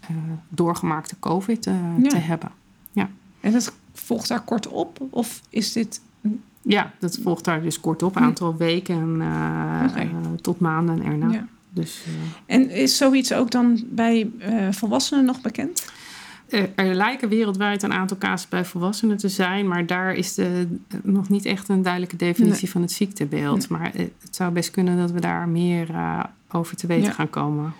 eh, 0.00 0.08
doorgemaakte 0.48 1.14
COVID 1.20 1.64
Ja. 1.64 2.08
te 2.08 2.16
hebben. 2.18 2.50
En 3.40 3.52
dat 3.52 3.72
volgt 3.92 4.28
daar 4.28 4.40
kort 4.40 4.68
op? 4.68 4.98
Of 5.10 5.40
is 5.48 5.72
dit... 5.72 6.00
Ja, 6.62 6.92
dat 6.98 7.18
volgt 7.22 7.44
daar 7.44 7.62
dus 7.62 7.80
kort 7.80 8.02
op, 8.02 8.14
Hm. 8.16 8.22
aantal 8.22 8.56
weken 8.56 9.22
tot 10.40 10.60
maanden 10.60 11.02
erna. 11.04 11.30
Ja. 11.32 11.46
Dus, 11.74 12.02
eh, 12.06 12.54
En 12.56 12.70
is 12.70 12.96
zoiets 12.96 13.32
ook 13.32 13.50
dan 13.50 13.82
bij 13.86 14.30
eh, 14.38 14.68
volwassenen 14.70 15.24
nog 15.24 15.40
bekend? 15.40 15.92
Er, 16.48 16.70
er 16.74 16.94
lijken 16.94 17.28
wereldwijd 17.28 17.82
een 17.82 17.92
aantal 17.92 18.18
casus 18.18 18.48
bij 18.48 18.64
volwassenen 18.64 19.16
te 19.16 19.28
zijn, 19.28 19.68
maar 19.68 19.86
daar 19.86 20.14
is 20.14 20.34
de, 20.34 20.78
nog 21.02 21.28
niet 21.28 21.44
echt 21.44 21.68
een 21.68 21.82
duidelijke 21.82 22.16
definitie 22.16 22.62
Nee. 22.62 22.70
van 22.70 22.80
het 22.82 22.92
ziektebeeld. 22.92 23.68
Maar 23.68 23.90
het, 23.94 24.12
zou 24.30 24.52
best 24.52 24.70
kunnen 24.70 24.96
dat 24.96 25.10
we 25.10 25.20
daar 25.20 25.48
meer 25.48 25.90
eh, 25.90 26.24
over 26.50 26.76
te 26.76 26.86
weten 26.86 27.04
Ja. 27.08 27.12
gaan 27.12 27.30
komen. 27.30 27.72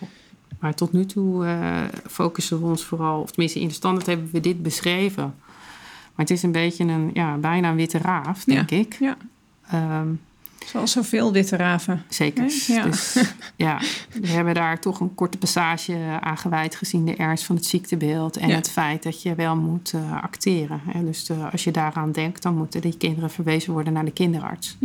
Maar 0.59 0.73
tot 0.75 0.91
nu 0.93 1.05
toe 1.05 1.45
eh, 1.45 1.81
focussen 2.07 2.59
we 2.59 2.65
ons 2.65 2.83
vooral, 2.83 3.21
of 3.21 3.31
tenminste 3.31 3.59
in 3.59 3.67
de 3.67 3.73
standaard 3.73 4.05
hebben 4.05 4.29
we 4.31 4.39
dit 4.39 4.63
beschreven. 4.63 5.23
Maar 6.15 6.25
het 6.25 6.29
is 6.29 6.43
een 6.43 6.51
beetje 6.51 6.83
een, 6.83 7.09
ja, 7.13 7.37
bijna 7.37 7.69
een 7.69 7.75
witte 7.75 7.97
raaf, 7.97 8.43
denk 8.43 8.71
ik. 8.71 8.97
ja. 8.99 9.17
Ehm, 9.71 10.07
Zoals 10.65 10.91
zoveel 10.91 11.31
witte 11.31 11.55
raven. 11.55 12.03
Zeker. 12.09 12.45
Ja. 12.67 12.83
Dus 12.83 13.17
ja, 13.55 13.79
we 14.21 14.27
hebben 14.27 14.53
daar 14.53 14.79
toch 14.79 14.99
een 14.99 15.15
korte 15.15 15.37
passage 15.37 15.97
aan 16.19 16.37
gewijd 16.37 16.75
gezien 16.75 17.05
de 17.05 17.15
ernst 17.15 17.43
van 17.43 17.55
het 17.55 17.65
ziektebeeld 17.65 18.37
en 18.37 18.47
Ja. 18.47 18.55
het 18.55 18.71
feit 18.71 19.03
dat 19.03 19.21
je 19.21 19.35
wel 19.35 19.55
moet 19.55 19.93
eh, 19.93 20.23
acteren. 20.23 20.81
Hè. 20.85 21.05
Dus 21.05 21.29
eh, 21.29 21.51
als 21.51 21.63
je 21.63 21.71
daaraan 21.71 22.11
denkt, 22.11 22.41
dan 22.41 22.55
moeten 22.57 22.81
die 22.81 22.97
kinderen 22.97 23.29
verwezen 23.31 23.73
worden 23.73 23.93
naar 23.93 24.05
de 24.05 24.11
kinderarts. 24.11 24.77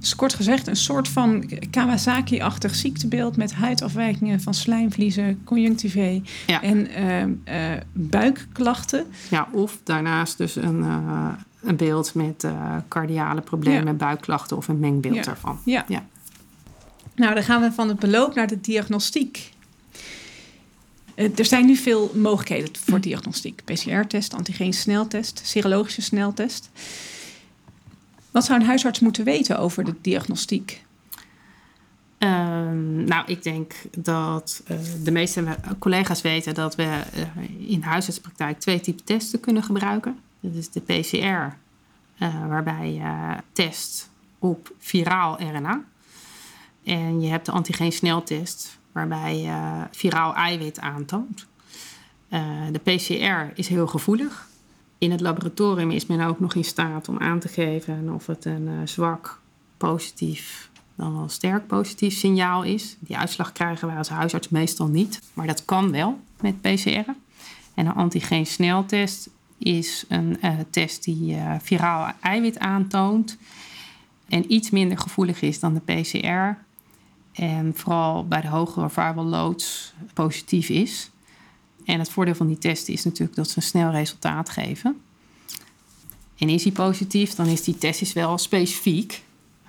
Dus 0.00 0.14
kort 0.14 0.34
gezegd 0.34 0.66
een 0.66 0.76
soort 0.76 1.08
van 1.08 1.50
Kawasaki-achtig 1.70 2.74
ziektebeeld... 2.74 3.36
met 3.36 3.52
huidafwijkingen 3.52 4.40
van 4.40 4.54
slijmvliezen, 4.54 5.40
conjunctivae 5.44 6.22
Ja. 6.46 6.62
en 6.62 6.88
ehm, 6.90 7.32
eh, 7.44 7.80
buikklachten. 7.92 9.06
Ja, 9.30 9.48
of 9.52 9.78
daarnaast 9.84 10.38
dus 10.38 10.56
een, 10.56 10.82
eh, 10.82 11.28
een 11.62 11.76
beeld 11.76 12.14
met 12.14 12.44
eh, 12.44 12.76
cardiale 12.88 13.40
problemen, 13.40 13.86
Ja. 13.86 13.92
buikklachten 13.92 14.56
of 14.56 14.68
een 14.68 14.78
mengbeeld 14.78 15.14
Ja. 15.14 15.22
daarvan. 15.22 15.58
Ja. 15.64 15.84
Ja. 15.88 16.06
Nou, 17.14 17.34
dan 17.34 17.42
gaan 17.42 17.60
we 17.62 17.72
van 17.72 17.88
het 17.88 17.98
beloop 17.98 18.34
naar 18.34 18.46
de 18.46 18.60
diagnostiek. 18.60 19.52
Eh, 21.14 21.38
Er 21.38 21.44
zijn 21.44 21.66
nu 21.66 21.76
veel 21.76 22.12
mogelijkheden 22.14 22.70
voor 22.84 23.00
diagnostiek. 23.00 23.62
PCR-test, 23.64 24.34
antigeen-sneltest, 24.34 25.40
serologische 25.44 26.02
sneltest. 26.02 26.70
Wat 28.38 28.46
zou 28.46 28.60
een 28.60 28.66
huisarts 28.66 29.00
moeten 29.00 29.24
weten 29.24 29.58
over 29.58 29.84
de 29.84 29.94
diagnostiek? 30.00 30.84
Ehm, 32.18 33.04
nou, 33.04 33.26
ik 33.26 33.42
denk 33.42 33.74
dat 33.96 34.62
eh, 34.66 34.76
de 35.04 35.10
meeste 35.10 35.44
collega's 35.78 36.20
weten 36.20 36.54
dat 36.54 36.74
we 36.74 36.82
eh, 36.82 37.70
in 37.70 37.82
huisartspraktijk 37.82 38.60
twee 38.60 38.80
typen 38.80 39.04
testen 39.04 39.40
kunnen 39.40 39.62
gebruiken. 39.62 40.18
Dat 40.40 40.54
is 40.54 40.70
de 40.70 40.80
PCR, 40.80 41.56
eh, 42.18 42.46
waarbij 42.48 42.92
je 42.92 43.36
test 43.52 44.10
op 44.38 44.72
viraal 44.78 45.42
RNA. 45.42 45.84
En 46.84 47.20
je 47.20 47.28
hebt 47.28 47.46
de 47.46 47.52
antigeen-sneltest, 47.52 48.78
waarbij 48.92 49.38
je 49.38 49.86
viraal 49.90 50.34
eiwit 50.34 50.80
aantoont. 50.80 51.46
De 52.72 52.80
PCR 52.84 53.58
is 53.58 53.68
heel 53.68 53.86
gevoelig. 53.86 54.47
In 54.98 55.10
het 55.10 55.20
laboratorium 55.20 55.90
is 55.90 56.06
men 56.06 56.20
ook 56.20 56.40
nog 56.40 56.54
in 56.54 56.64
staat 56.64 57.08
om 57.08 57.18
aan 57.18 57.38
te 57.38 57.48
geven 57.48 58.14
of 58.14 58.26
het 58.26 58.44
een 58.44 58.68
eh, 58.68 58.74
zwak, 58.84 59.40
positief, 59.76 60.70
dan 60.94 61.16
wel 61.16 61.28
sterk 61.28 61.66
positief 61.66 62.14
signaal 62.14 62.62
is. 62.62 62.96
Die 62.98 63.16
uitslag 63.16 63.52
krijgen 63.52 63.88
wij 63.88 63.96
als 63.96 64.08
huisarts 64.08 64.48
meestal 64.48 64.86
niet, 64.86 65.22
maar 65.34 65.46
dat 65.46 65.64
kan 65.64 65.90
wel 65.90 66.20
met 66.40 66.60
PCR. 66.60 67.10
En 67.74 67.86
een 67.86 67.94
antigeen-sneltest 67.94 69.30
is 69.58 70.04
een 70.08 70.40
eh, 70.40 70.52
test 70.70 71.04
die 71.04 71.34
eh, 71.34 71.54
viraal 71.60 72.12
eiwit 72.20 72.58
aantoont 72.58 73.38
en 74.28 74.52
iets 74.52 74.70
minder 74.70 74.98
gevoelig 74.98 75.42
is 75.42 75.60
dan 75.60 75.74
de 75.74 75.80
PCR. 75.80 76.58
En 77.40 77.72
vooral 77.74 78.26
bij 78.26 78.40
de 78.40 78.48
hogere 78.48 78.88
variable 78.88 79.22
loads 79.22 79.94
positief 80.14 80.68
is. 80.68 81.10
En 81.88 81.98
het 81.98 82.10
voordeel 82.10 82.34
van 82.34 82.46
die 82.46 82.58
testen 82.58 82.92
is 82.92 83.04
natuurlijk 83.04 83.36
dat 83.36 83.50
ze 83.50 83.56
een 83.56 83.62
snel 83.62 83.90
resultaat 83.90 84.48
geven. 84.50 85.00
En 86.38 86.48
is 86.48 86.62
die 86.62 86.72
positief, 86.72 87.34
dan 87.34 87.46
is 87.46 87.62
die 87.62 87.78
test 87.78 88.00
is 88.00 88.12
wel 88.12 88.38
specifiek. 88.38 89.22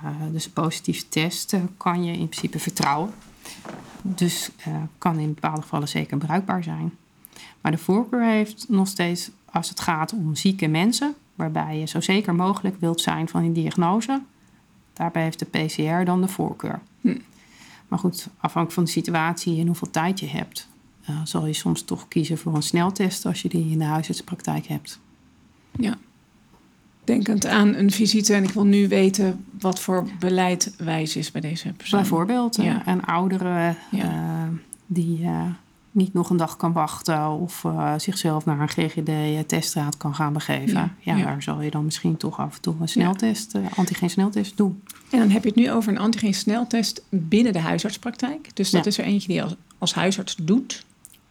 Uh, 0.04 0.10
dus 0.32 0.46
een 0.46 0.52
positieve 0.52 1.10
test 1.10 1.54
uh, 1.54 1.62
kan 1.78 2.04
je 2.04 2.12
in 2.12 2.28
principe 2.28 2.60
vertrouwen. 2.60 3.14
Dus 4.02 4.50
uh, 4.68 4.76
kan 4.98 5.20
in 5.20 5.34
bepaalde 5.34 5.62
gevallen 5.62 5.88
zeker 5.88 6.18
bruikbaar 6.18 6.64
zijn. 6.64 6.92
Maar 7.62 7.72
de 7.72 7.78
voorkeur 7.78 8.24
heeft 8.24 8.66
nog 8.70 8.88
steeds 8.88 9.32
als 9.46 9.70
het 9.70 9.80
gaat 9.80 10.14
om 10.14 10.36
zieke 10.36 10.68
mensen, 10.68 11.16
waarbij 11.36 11.78
je 11.78 11.86
zo 11.86 12.02
zeker 12.02 12.36
mogelijk 12.36 12.80
wilt 12.80 13.02
zijn 13.02 13.28
van 13.28 13.42
die 13.42 13.52
diagnose. 13.52 14.22
Daarbij 14.94 15.24
heeft 15.24 15.40
de 15.40 15.46
PCR 15.46 16.06
dan 16.06 16.22
de 16.22 16.28
voorkeur. 16.28 16.80
Hm. 17.02 17.18
Maar 17.88 18.00
goed, 18.00 18.28
afhankelijk 18.34 18.72
van 18.72 18.84
de 18.84 18.90
situatie 18.90 19.60
en 19.60 19.66
hoeveel 19.66 19.92
tijd 19.92 20.20
je 20.20 20.28
hebt, 20.28 20.68
uh, 21.10 21.20
zal 21.24 21.46
je 21.46 21.54
soms 21.54 21.82
toch 21.82 22.08
kiezen 22.08 22.38
voor 22.38 22.56
een 22.56 22.62
sneltest 22.64 23.26
als 23.26 23.42
je 23.42 23.50
die 23.50 23.72
in 23.72 23.78
de 23.80 23.86
huisartspraktijk 23.86 24.68
hebt. 24.68 25.00
Ja. 25.80 25.98
Denkend 27.04 27.46
aan 27.46 27.76
een 27.76 27.92
visite 27.92 28.34
en 28.34 28.44
ik 28.44 28.50
wil 28.50 28.66
nu 28.66 28.88
weten 28.88 29.46
wat 29.60 29.80
voor 29.80 30.08
beleid 30.20 30.74
wijs 30.78 31.16
is 31.16 31.32
bij 31.32 31.42
deze 31.42 31.74
persoon. 31.74 32.00
Bijvoorbeeld 32.00 32.56
Ja. 32.56 32.88
een 32.88 33.04
oudere 33.06 33.76
Ja. 33.92 34.04
eh, 34.04 34.48
die 34.86 35.24
eh, 35.24 35.42
niet 35.92 36.14
nog 36.14 36.30
een 36.30 36.38
dag 36.38 36.58
kan 36.58 36.74
wachten 36.74 37.30
of 37.30 37.64
eh, 37.66 37.94
zichzelf 37.98 38.46
naar 38.46 38.60
een 38.60 38.70
GGD-testraad 38.70 39.98
kan 39.98 40.16
gaan 40.16 40.34
begeven. 40.34 40.96
Ja, 41.00 41.16
daar 41.18 41.44
zal 41.44 41.62
je 41.62 41.72
dan 41.72 41.86
misschien 41.86 42.18
toch 42.18 42.40
af 42.40 42.56
en 42.56 42.62
toe 42.62 42.76
een 42.80 42.88
sneltest, 42.90 43.56
eh, 43.56 43.62
antigeen-sneltest 43.76 44.58
doen. 44.58 44.84
En 45.12 45.20
dan 45.20 45.30
heb 45.30 45.44
je 45.44 45.50
het 45.50 45.58
nu 45.58 45.72
over 45.72 45.92
een 45.92 46.00
antigeen 46.00 46.34
sneltest 46.34 47.02
binnen 47.10 47.54
de 47.54 47.60
huisartspraktijk. 47.60 48.56
Dus 48.56 48.70
dat 48.70 48.86
is 48.86 48.98
er 48.98 49.04
eentje 49.06 49.28
die 49.28 49.44
als 49.78 49.94
huisarts 49.94 50.36
doet. 50.42 50.86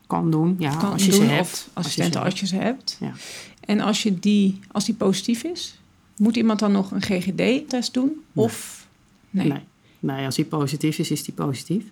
Kan 0.09 0.31
doen, 0.31 0.57
ja, 0.59 0.77
kan 0.77 0.92
als 0.92 1.05
je 1.05 1.11
doen, 1.11 1.21
ze 1.21 1.27
hebt. 1.27 1.68
Assistenten 1.73 2.23
als 2.23 2.40
je 2.40 2.47
ze 2.47 2.57
hebt. 2.57 2.97
Ja. 3.01 3.12
En 3.61 3.81
als, 3.81 4.03
je 4.03 4.18
die, 4.18 4.59
als 4.73 4.85
die 4.85 4.94
positief 4.94 5.42
is, 5.42 5.79
moet 6.16 6.37
iemand 6.37 6.59
dan 6.59 6.73
nog 6.73 6.90
een 6.90 7.03
GGD-test 7.03 7.94
doen? 7.94 8.12
Of 8.33 8.87
nee? 9.31 9.49
Nee. 9.49 9.61
nee, 9.99 10.25
als 10.25 10.37
hij 10.37 10.44
positief 10.44 10.99
is, 10.99 11.11
is 11.11 11.27
hij 11.27 11.35
positief. 11.35 11.85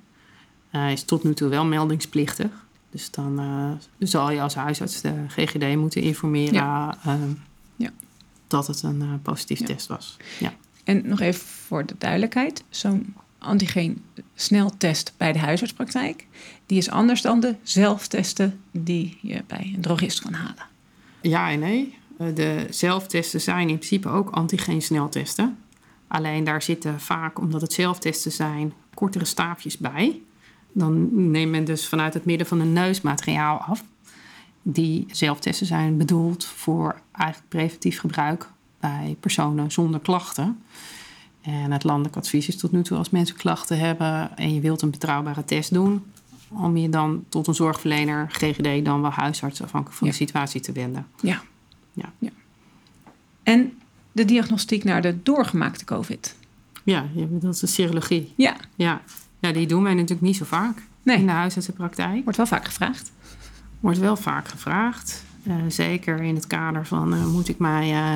Hij 0.70 0.92
is 0.92 1.02
tot 1.02 1.24
nu 1.24 1.34
toe 1.34 1.48
wel 1.48 1.64
meldingsplichtig. 1.64 2.50
Dus 2.90 3.10
dan 3.10 3.38
eh, 3.38 4.08
zal 4.08 4.30
je 4.30 4.40
als 4.40 4.54
huisarts 4.54 5.00
de 5.00 5.12
GGD 5.28 5.76
moeten 5.76 6.02
informeren 6.02 6.54
Ja. 6.54 6.98
eh, 7.04 7.14
Ja. 7.76 7.90
dat 8.46 8.66
het 8.66 8.82
een 8.82 9.02
eh, 9.02 9.08
positief 9.22 9.60
test 9.62 9.86
was. 9.86 10.16
Ja. 10.40 10.54
En 10.84 11.08
nog 11.08 11.20
even 11.20 11.40
voor 11.46 11.86
de 11.86 11.94
duidelijkheid: 11.98 12.64
zo'n 12.68 13.14
antigeen 13.38 14.04
sneltest 14.34 15.12
bij 15.16 15.32
de 15.32 15.38
huisartspraktijk, 15.38 16.26
die 16.66 16.78
is 16.78 16.90
anders 16.90 17.22
dan 17.22 17.40
de 17.40 17.54
zelftesten 17.62 18.60
die 18.70 19.18
je 19.22 19.44
bij 19.46 19.72
een 19.74 19.80
drogist 19.80 20.20
kan 20.20 20.32
halen. 20.32 20.66
Ja 21.20 21.50
en 21.50 21.58
nee. 21.58 21.98
Eh, 22.18 22.34
De 22.34 22.66
zelftesten 22.70 23.40
zijn 23.40 23.68
in 23.68 23.78
principe 23.78 24.08
ook 24.08 24.30
antigeen-sneltesten. 24.30 25.58
Alleen 26.08 26.44
daar 26.44 26.62
zitten 26.62 27.00
vaak, 27.00 27.38
omdat 27.38 27.60
het 27.60 27.72
zelftesten 27.72 28.32
zijn, 28.32 28.72
kortere 28.94 29.24
staafjes 29.24 29.78
bij. 29.78 30.20
Dan 30.72 31.08
neemt 31.30 31.50
men 31.50 31.64
dus 31.64 31.88
vanuit 31.88 32.14
het 32.14 32.24
midden 32.24 32.46
van 32.46 32.58
de 32.58 32.64
neus 32.64 33.00
materiaal 33.00 33.58
af. 33.58 33.84
Die 34.62 35.06
zelftesten 35.10 35.66
zijn 35.66 35.96
bedoeld 35.96 36.44
voor 36.44 37.00
eigenlijk 37.12 37.48
preventief 37.48 37.98
gebruik 37.98 38.48
bij 38.80 39.16
personen 39.20 39.70
zonder 39.70 40.00
klachten. 40.00 40.62
En 41.46 41.72
het 41.72 41.84
landelijk 41.84 42.16
advies 42.16 42.48
is 42.48 42.56
tot 42.56 42.72
nu 42.72 42.82
toe 42.82 42.98
als 42.98 43.10
mensen 43.10 43.36
klachten 43.36 43.78
hebben 43.78 44.36
en 44.36 44.54
je 44.54 44.60
wilt 44.60 44.82
een 44.82 44.90
betrouwbare 44.90 45.44
test 45.44 45.72
doen, 45.72 46.04
om 46.48 46.76
je 46.76 46.88
dan 46.88 47.24
tot 47.28 47.46
een 47.46 47.54
zorgverlener, 47.54 48.26
GGD, 48.30 48.84
dan 48.84 49.00
wel 49.02 49.10
huisarts, 49.10 49.62
afhankelijk 49.62 49.98
van 49.98 50.06
Ja. 50.06 50.12
de 50.12 50.18
situatie 50.18 50.60
te 50.60 50.72
wenden. 50.72 51.06
Ja. 51.20 51.42
Ja. 51.92 52.28
En 53.42 53.72
de 54.12 54.24
diagnostiek 54.24 54.84
naar 54.84 55.02
de 55.02 55.22
doorgemaakte 55.22 55.84
COVID. 55.84 56.36
Ja, 56.84 57.04
je 57.14 57.24
bedoelt 57.26 57.60
de 57.60 57.66
serologie. 57.66 58.32
Ja, 58.36 58.56
Ja. 58.74 59.00
ja, 59.38 59.52
die 59.52 59.66
doen 59.66 59.82
wij 59.82 59.94
natuurlijk 59.94 60.20
niet 60.20 60.36
zo 60.36 60.44
vaak 60.44 60.82
nee, 61.02 61.16
in 61.18 61.26
de 61.26 61.32
huisartsenpraktijk. 61.32 62.22
wordt 62.22 62.36
wel 62.36 62.46
vaak 62.46 62.64
gevraagd. 62.64 63.12
Wordt 63.80 63.98
wel 63.98 64.16
vaak 64.16 64.48
gevraagd. 64.48 65.24
Eh, 65.42 65.54
zeker 65.68 66.20
in 66.22 66.34
het 66.34 66.46
kader 66.46 66.86
van 66.86 67.14
eh, 67.14 67.26
moet 67.26 67.48
ik 67.48 67.58
mij 67.58 67.92
eh, 67.92 68.14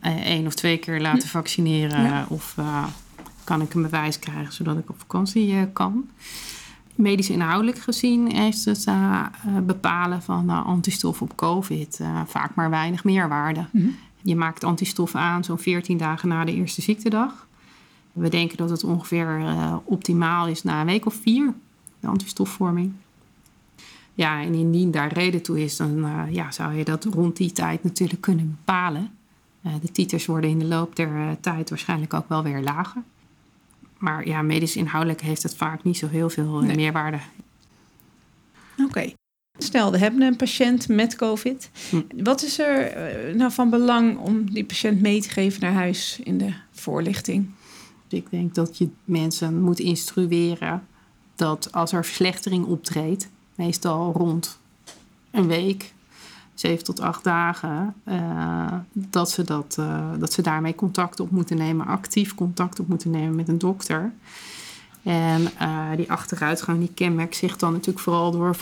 één 0.00 0.46
of 0.46 0.54
twee 0.54 0.76
keer 0.78 1.00
laten 1.00 1.28
vaccineren 1.28 2.02
Ja. 2.02 2.26
of 2.28 2.54
eh, 2.56 2.84
kan 3.44 3.60
ik 3.62 3.74
een 3.74 3.82
bewijs 3.82 4.18
krijgen 4.18 4.52
zodat 4.52 4.78
ik 4.78 4.90
op 4.90 4.98
vakantie 4.98 5.52
eh, 5.54 5.62
kan. 5.72 6.08
Medisch 6.94 7.30
inhoudelijk 7.30 7.78
gezien 7.78 8.30
is 8.30 8.64
het 8.64 8.84
eh, 8.86 9.20
eh, 9.46 9.56
bepalen 9.62 10.22
van 10.22 10.50
eh, 10.50 10.66
antistoffen 10.66 11.26
op 11.30 11.36
COVID 11.36 12.00
eh, 12.00 12.20
vaak 12.26 12.54
maar 12.54 12.70
weinig 12.70 13.04
meerwaarde. 13.04 13.66
Mhm. 13.72 13.88
Je 14.22 14.36
maakt 14.36 14.64
antistoffen 14.64 15.20
aan 15.20 15.44
zo'n 15.44 15.58
14 15.58 15.96
dagen 15.96 16.28
na 16.28 16.44
de 16.44 16.54
eerste 16.54 16.82
ziektedag. 16.82 17.46
We 18.12 18.28
denken 18.28 18.56
dat 18.56 18.70
het 18.70 18.84
ongeveer 18.84 19.40
eh, 19.40 19.76
optimaal 19.84 20.46
is 20.46 20.62
na 20.62 20.80
een 20.80 20.86
week 20.86 21.06
of 21.06 21.14
vier, 21.14 21.52
de 22.00 22.06
antistofvorming. 22.06 22.92
Ja, 24.14 24.40
en 24.42 24.54
indien 24.54 24.90
daar 24.90 25.12
reden 25.12 25.42
toe 25.42 25.62
is, 25.64 25.76
dan 25.76 26.04
eh, 26.04 26.34
ja, 26.34 26.50
zou 26.50 26.72
je 26.74 26.84
dat 26.84 27.04
rond 27.04 27.36
die 27.36 27.52
tijd 27.52 27.82
natuurlijk 27.84 28.20
kunnen 28.20 28.56
bepalen. 28.64 29.10
Eh, 29.62 29.72
de 29.80 29.92
titers 29.92 30.26
worden 30.26 30.50
in 30.50 30.58
de 30.58 30.64
loop 30.64 30.96
der 30.96 31.16
eh, 31.16 31.30
tijd 31.40 31.68
waarschijnlijk 31.68 32.14
ook 32.14 32.28
wel 32.28 32.42
weer 32.42 32.60
lager. 32.60 33.02
Maar 33.98 34.26
ja, 34.26 34.42
medisch 34.42 34.76
inhoudelijk 34.76 35.20
heeft 35.20 35.42
het 35.42 35.56
vaak 35.56 35.84
niet 35.84 35.96
zo 35.96 36.08
heel 36.08 36.30
veel 36.30 36.60
eh, 36.60 36.66
Nee. 36.66 36.76
meerwaarde. 36.76 37.18
Oké. 38.84 39.12
Stel, 39.58 39.90
we 39.90 39.98
hebben 39.98 40.22
een 40.22 40.36
patiënt 40.36 40.88
met 40.88 41.16
COVID. 41.16 41.70
Hm. 41.90 42.02
Wat 42.22 42.42
is 42.42 42.58
er 42.58 43.36
nou 43.36 43.52
van 43.52 43.70
belang 43.70 44.18
om 44.18 44.50
die 44.50 44.64
patiënt 44.64 45.00
mee 45.00 45.20
te 45.20 45.28
geven 45.28 45.60
naar 45.60 45.72
huis 45.72 46.20
in 46.24 46.38
de 46.38 46.52
voorlichting? 46.70 47.50
Dus 48.08 48.18
ik 48.18 48.30
denk 48.30 48.54
dat 48.54 48.78
je 48.78 48.88
mensen 49.04 49.60
moet 49.62 49.78
instrueren 49.78 50.86
dat 51.34 51.72
als 51.72 51.92
er 51.92 52.04
verslechtering 52.04 52.64
optreedt, 52.64 53.28
meestal 53.54 54.12
rond 54.12 54.58
een 55.30 55.46
week, 55.46 55.92
zeven 56.60 56.84
tot 56.84 57.00
acht 57.00 57.24
dagen, 57.24 57.94
eh, 58.04 58.72
dat, 58.92 59.30
ze 59.30 59.44
dat, 59.44 59.76
eh, 59.78 60.10
dat 60.18 60.32
ze 60.32 60.42
daarmee 60.42 60.74
contact 60.74 61.20
op 61.20 61.30
moeten 61.30 61.56
nemen, 61.56 61.86
actief 61.86 62.34
contact 62.34 62.80
op 62.80 62.88
moeten 62.88 63.10
nemen 63.10 63.34
met 63.36 63.48
een 63.48 63.58
dokter. 63.58 64.12
En 65.02 65.50
eh, 65.58 65.86
die 65.96 66.10
achteruitgang 66.10 66.78
die 66.78 66.92
kenmerkt 66.94 67.36
zich 67.36 67.56
dan 67.56 67.72
natuurlijk 67.72 67.98
vooral 68.04 68.30
door 68.30 68.56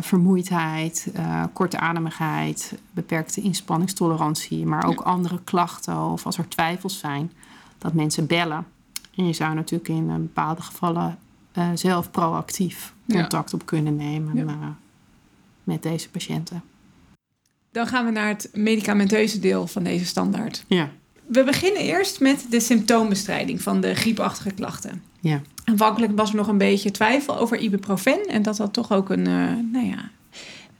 vermoeidheid, 0.00 1.10
eh, 1.14 1.44
korte 1.52 1.78
ademigheid, 1.78 2.78
beperkte 2.90 3.40
inspanningstolerantie, 3.40 4.66
maar 4.66 4.84
ook 4.86 5.00
andere 5.00 5.40
klachten 5.44 5.98
of 5.98 6.26
als 6.26 6.38
er 6.38 6.48
twijfels 6.48 6.98
zijn, 6.98 7.32
dat 7.78 7.92
mensen 7.92 8.26
bellen. 8.26 8.66
En 9.14 9.26
je 9.26 9.32
zou 9.32 9.54
natuurlijk 9.54 9.88
in 9.88 10.06
bepaalde 10.06 10.62
gevallen 10.62 11.18
zelf 11.74 12.10
proactief 12.10 12.94
Ja. 13.04 13.20
contact 13.20 13.54
op 13.54 13.66
kunnen 13.66 13.96
nemen 13.96 14.36
Ja. 14.36 14.74
met 15.64 15.82
deze 15.82 16.10
patiënten. 16.10 16.62
Dan 17.76 17.86
gaan 17.86 18.04
we 18.04 18.10
naar 18.10 18.28
het 18.28 18.48
medicamenteuze 18.52 19.38
deel 19.38 19.66
van 19.66 19.82
deze 19.82 20.04
standaard. 20.04 20.64
Ja, 20.66 20.90
We 21.26 21.44
beginnen 21.44 21.82
eerst 21.82 22.20
met 22.20 22.46
de 22.50 22.60
symptoombestrijding 22.60 23.62
van 23.62 23.80
de 23.80 23.94
griepachtige 23.94 24.50
klachten. 24.50 25.02
ja. 25.20 25.42
Aanvankelijk 25.64 26.12
was 26.16 26.30
er 26.30 26.36
nog 26.36 26.48
een 26.48 26.58
beetje 26.58 26.90
twijfel 26.90 27.38
over 27.38 27.58
ibuprofen 27.58 28.26
en 28.26 28.42
dat 28.42 28.56
dat 28.56 28.72
toch 28.72 28.92
ook 28.92 29.10
een 29.10 29.26
eh, 29.26 29.72
nou 29.72 29.86
ja, 29.86 30.10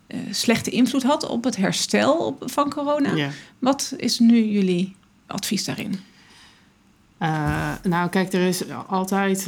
eh, 0.07 0.19
slechte 0.31 0.71
invloed 0.71 1.03
had 1.03 1.29
op 1.29 1.45
het 1.45 1.57
herstel 1.57 2.27
op, 2.27 2.43
van 2.51 2.71
corona. 2.71 3.15
ja. 3.15 3.31
Wat 3.59 3.95
is 3.97 4.19
nu 4.19 4.45
jullie 4.45 4.97
advies 5.27 5.65
daarin? 5.65 5.95
Eh, 7.19 7.73
nou, 7.83 8.09
kijk, 8.09 8.33
er 8.33 8.47
is 8.47 8.63
altijd 8.87 9.39
eh, 9.39 9.47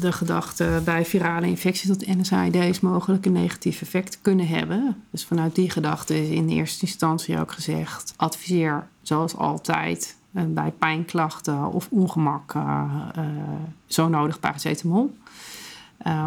de 0.00 0.12
gedachte 0.12 0.80
bij 0.84 1.04
virale 1.04 1.46
infecties 1.46 1.88
dat 1.88 2.06
NSAID's 2.06 2.80
mogelijk 2.80 3.26
een 3.26 3.32
negatief 3.32 3.82
effect 3.82 4.18
kunnen 4.22 4.46
hebben. 4.48 5.02
Dus 5.10 5.24
vanuit 5.24 5.54
die 5.54 5.70
gedachte 5.70 6.22
is 6.22 6.28
in 6.28 6.48
eerste 6.48 6.86
instantie 6.86 7.40
ook 7.40 7.52
gezegd: 7.52 8.14
adviseer 8.16 8.86
zoals 9.02 9.36
altijd 9.36 10.16
eh, 10.32 10.42
bij 10.48 10.70
pijnklachten 10.70 11.72
of 11.72 11.88
ongemak 11.90 12.54
zo 13.86 14.08
nodig 14.08 14.40
paracetamol. 14.40 15.16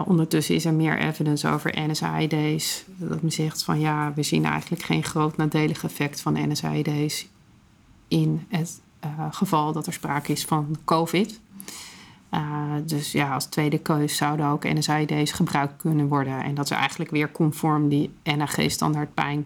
Ondertussen 0.06 0.56
is 0.56 0.66
er 0.66 0.74
meer 0.74 1.00
evidence 1.00 1.48
over 1.48 1.74
NSAID's. 1.88 2.84
Dat 2.86 3.22
men 3.22 3.32
zegt 3.32 3.64
van 3.64 3.80
ja, 3.80 4.14
we 4.16 4.24
zien 4.24 4.46
eigenlijk 4.46 4.82
geen 4.82 5.04
groot 5.04 5.38
nadelig 5.38 5.84
effect 5.84 6.22
van 6.22 6.50
NSAID's 6.50 7.28
in 8.08 8.46
het 8.50 8.80
eh, 9.00 9.28
geval 9.32 9.74
dat 9.74 9.88
er 9.88 9.94
sprake 9.94 10.32
is 10.32 10.46
van 10.46 10.76
COVID. 10.86 11.40
Eh, 12.30 12.74
dus 12.86 13.12
ja, 13.12 13.34
als 13.34 13.46
tweede 13.46 13.78
keus 13.80 14.18
zouden 14.18 14.46
ook 14.46 14.64
NSAID's 14.64 15.32
gebruikt 15.32 15.78
kunnen 15.78 16.08
worden. 16.08 16.44
En 16.44 16.56
dat 16.56 16.66
is 16.66 16.72
eigenlijk 16.78 17.12
weer 17.12 17.32
conform 17.32 17.90
die 17.90 18.12
NAG-standaard 18.24 19.14
pijn. 19.14 19.46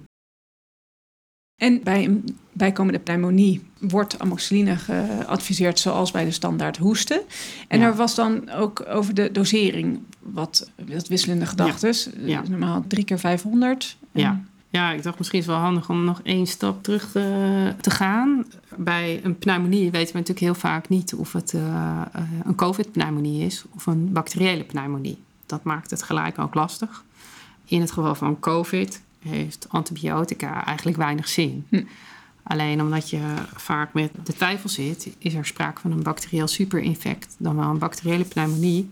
En 1.62 1.84
bij 1.84 2.04
een 2.06 2.38
bijkomende 2.52 3.00
pneumonie 3.00 3.62
wordt 3.80 4.20
amoxicilline 4.20 4.76
geadviseerd 4.76 5.80
zoals 5.80 6.12
bij 6.12 6.26
de 6.26 6.32
standaard 6.32 6.78
hoesten. 6.78 7.22
En 7.68 7.80
Ja. 7.80 7.86
er 7.86 7.96
was 7.96 8.16
dan 8.16 8.50
ook 8.50 8.86
over 8.88 9.13
de 9.13 9.32
dosering 9.32 10.00
wat, 10.20 10.72
wat 10.88 11.08
wisselende 11.08 11.46
gedachten. 11.46 11.96
Ja. 12.28 12.44
Normaal 12.50 12.84
drie 12.88 13.04
keer 13.04 13.20
500. 13.20 13.98
En- 14.12 14.22
Ja. 14.22 14.44
Ja, 14.74 14.92
ik 14.92 15.04
dacht 15.04 15.18
misschien 15.18 15.40
is 15.40 15.46
het 15.46 15.56
wel 15.56 15.64
handig 15.64 15.90
om 15.90 16.04
nog 16.04 16.22
één 16.24 16.48
stap 16.48 16.84
terug 16.84 17.16
eh, 17.16 17.24
te 17.82 17.90
gaan. 17.90 18.46
Bij 18.76 19.20
een 19.24 19.38
pneumonie 19.38 19.92
weten 19.92 20.14
we 20.14 20.20
natuurlijk 20.20 20.40
heel 20.40 20.56
vaak 20.56 20.90
niet 20.90 21.14
of 21.14 21.34
het 21.34 21.54
eh, 21.54 22.02
eh, 22.14 22.22
een 22.44 22.56
COVID-pneumonie 22.56 23.46
is 23.46 23.64
of 23.76 23.86
een 23.86 24.12
bacteriële 24.12 24.64
pneumonie. 24.64 25.18
Dat 25.46 25.64
maakt 25.64 25.90
het 25.90 26.04
gelijk 26.04 26.40
ook 26.40 26.54
lastig. 26.54 27.04
In 27.66 27.82
het 27.82 27.92
geval 27.92 28.16
van 28.16 28.40
COVID 28.40 29.02
heeft 29.20 29.66
antibiotica 29.70 30.66
eigenlijk 30.66 30.98
weinig 30.98 31.28
zin. 31.28 31.66
Hm. 31.70 31.84
Alleen 32.44 32.82
omdat 32.82 33.10
je 33.10 33.34
vaak 33.56 33.94
met 33.94 34.12
de 34.24 34.34
twijfel 34.34 34.70
zit, 34.70 35.16
is 35.18 35.34
er 35.34 35.46
sprake 35.46 35.82
van 35.82 35.92
een 35.92 36.04
bacterieel 36.04 36.48
superinfect, 36.48 37.36
dan 37.38 37.56
wel 37.56 37.70
een 37.70 37.78
bacteriële 37.78 38.26
pneumonie. 38.26 38.90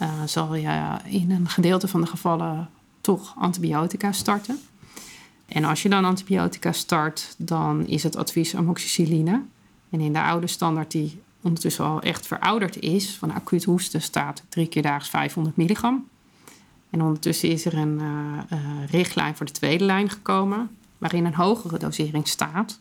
Uh, 0.00 0.08
zal 0.26 0.54
je 0.54 0.98
in 1.04 1.30
een 1.30 1.48
gedeelte 1.48 1.88
van 1.88 2.00
de 2.00 2.06
gevallen 2.06 2.68
toch 3.00 3.34
antibiotica 3.38 4.12
starten. 4.12 4.58
En 5.46 5.64
als 5.64 5.82
je 5.82 5.88
dan 5.88 6.04
antibiotica 6.04 6.72
start, 6.72 7.34
dan 7.38 7.86
is 7.86 8.02
het 8.02 8.16
advies 8.16 8.56
amoxicilline. 8.56 9.42
En 9.90 10.00
in 10.00 10.12
de 10.12 10.22
oude 10.22 10.46
standaard, 10.46 10.90
die 10.90 11.20
ondertussen 11.40 11.84
al 11.84 12.00
echt 12.00 12.26
verouderd 12.26 12.80
is, 12.80 13.16
van 13.16 13.32
acuut 13.32 13.64
hoesten, 13.64 14.02
staat 14.02 14.42
drie 14.48 14.66
keer 14.66 14.82
daags 14.82 15.08
500 15.08 15.56
milligram. 15.56 16.08
En 16.90 17.02
ondertussen 17.02 17.48
is 17.48 17.64
er 17.64 17.74
een 17.74 17.98
uh, 18.00 18.58
uh, 18.58 18.88
richtlijn 18.90 19.36
voor 19.36 19.46
de 19.46 19.52
tweede 19.52 19.84
lijn 19.84 20.10
gekomen, 20.10 20.70
waarin 20.98 21.24
een 21.24 21.34
hogere 21.34 21.78
dosering 21.78 22.28
staat. 22.28 22.80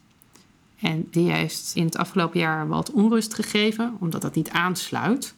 En 0.79 1.07
die 1.11 1.31
heeft 1.31 1.71
in 1.73 1.85
het 1.85 1.97
afgelopen 1.97 2.39
jaar 2.39 2.67
wat 2.67 2.91
onrust 2.91 3.33
gegeven, 3.33 3.97
omdat 3.99 4.21
dat 4.21 4.35
niet 4.35 4.49
aansluit. 4.49 5.35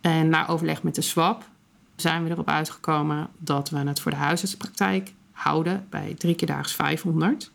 En 0.00 0.28
na 0.28 0.48
overleg 0.48 0.82
met 0.82 0.94
de 0.94 1.00
SWAP 1.00 1.48
zijn 1.96 2.24
we 2.24 2.30
erop 2.30 2.48
uitgekomen 2.48 3.28
dat 3.38 3.70
we 3.70 3.78
het 3.78 4.00
voor 4.00 4.10
de 4.10 4.16
huisartspraktijk 4.16 5.12
houden 5.38 5.86
bij 5.90 6.14
drie 6.14 6.34
keer 6.34 6.48
daags 6.48 6.74
500 6.74 7.50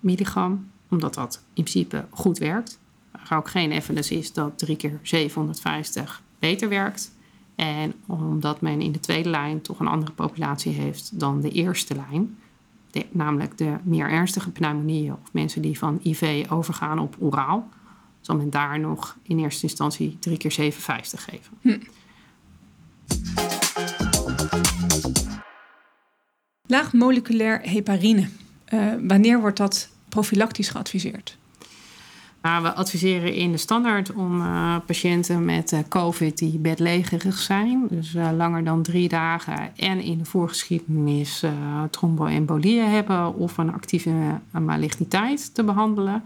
milligram, 0.00 0.70
omdat 0.88 1.14
dat 1.14 1.42
in 1.54 1.64
principe 1.64 2.04
goed 2.10 2.38
werkt. 2.38 2.80
Er 3.28 3.36
ook 3.36 3.48
geen 3.48 3.72
evidence 3.72 4.14
is 4.14 4.32
dat 4.32 4.58
drie 4.58 4.76
keer 4.76 4.98
750 5.02 6.22
beter 6.38 6.68
werkt. 6.68 7.14
En 7.54 7.94
omdat 8.06 8.60
men 8.60 8.80
in 8.80 8.92
de 8.92 9.00
tweede 9.00 9.28
lijn 9.28 9.60
toch 9.60 9.80
een 9.80 9.86
andere 9.86 10.12
populatie 10.12 10.72
heeft 10.72 11.20
dan 11.20 11.40
de 11.40 11.50
eerste 11.50 11.94
lijn, 11.94 12.38
namelijk 13.10 13.58
de 13.58 13.76
meer 13.82 14.10
ernstige 14.10 14.50
pneumonieën 14.50 15.12
of 15.12 15.32
mensen 15.32 15.62
die 15.62 15.78
van 15.78 16.00
IV 16.02 16.46
overgaan 16.48 16.98
op 16.98 17.16
oraal, 17.18 17.68
zal 18.20 18.36
men 18.36 18.50
daar 18.50 18.80
nog 18.80 19.16
in 19.22 19.38
eerste 19.38 19.62
instantie 19.62 20.16
drie 20.20 20.36
keer 20.36 20.52
750 20.52 21.24
geven. 21.24 21.52
Hm. 21.60 21.78
Laagmoleculair 26.72 27.60
heparine. 27.62 28.28
Uh, 28.74 28.92
wanneer 29.08 29.40
wordt 29.40 29.56
dat 29.56 29.88
profilactisch 30.08 30.68
geadviseerd? 30.68 31.36
Nou, 32.42 32.62
we 32.62 32.72
adviseren 32.72 33.34
in 33.34 33.52
de 33.52 33.58
standaard 33.58 34.12
om 34.12 34.40
uh, 34.40 34.76
patiënten 34.86 35.44
met 35.44 35.72
uh, 35.72 35.78
COVID 35.88 36.38
die 36.38 36.58
bedlegerig 36.58 37.38
zijn, 37.38 37.86
dus 37.90 38.12
langer 38.36 38.64
dan 38.64 38.82
drie 38.82 39.08
dagen 39.08 39.76
en 39.76 40.00
in 40.00 40.18
de 40.18 40.24
voorgeschiedenis 40.24 41.44
tromboembolieën 41.90 42.90
hebben 42.90 43.34
of 43.34 43.58
een 43.58 43.72
actieve 43.72 44.10
maligniteit 44.50 45.54
te 45.54 45.64
behandelen. 45.64 46.22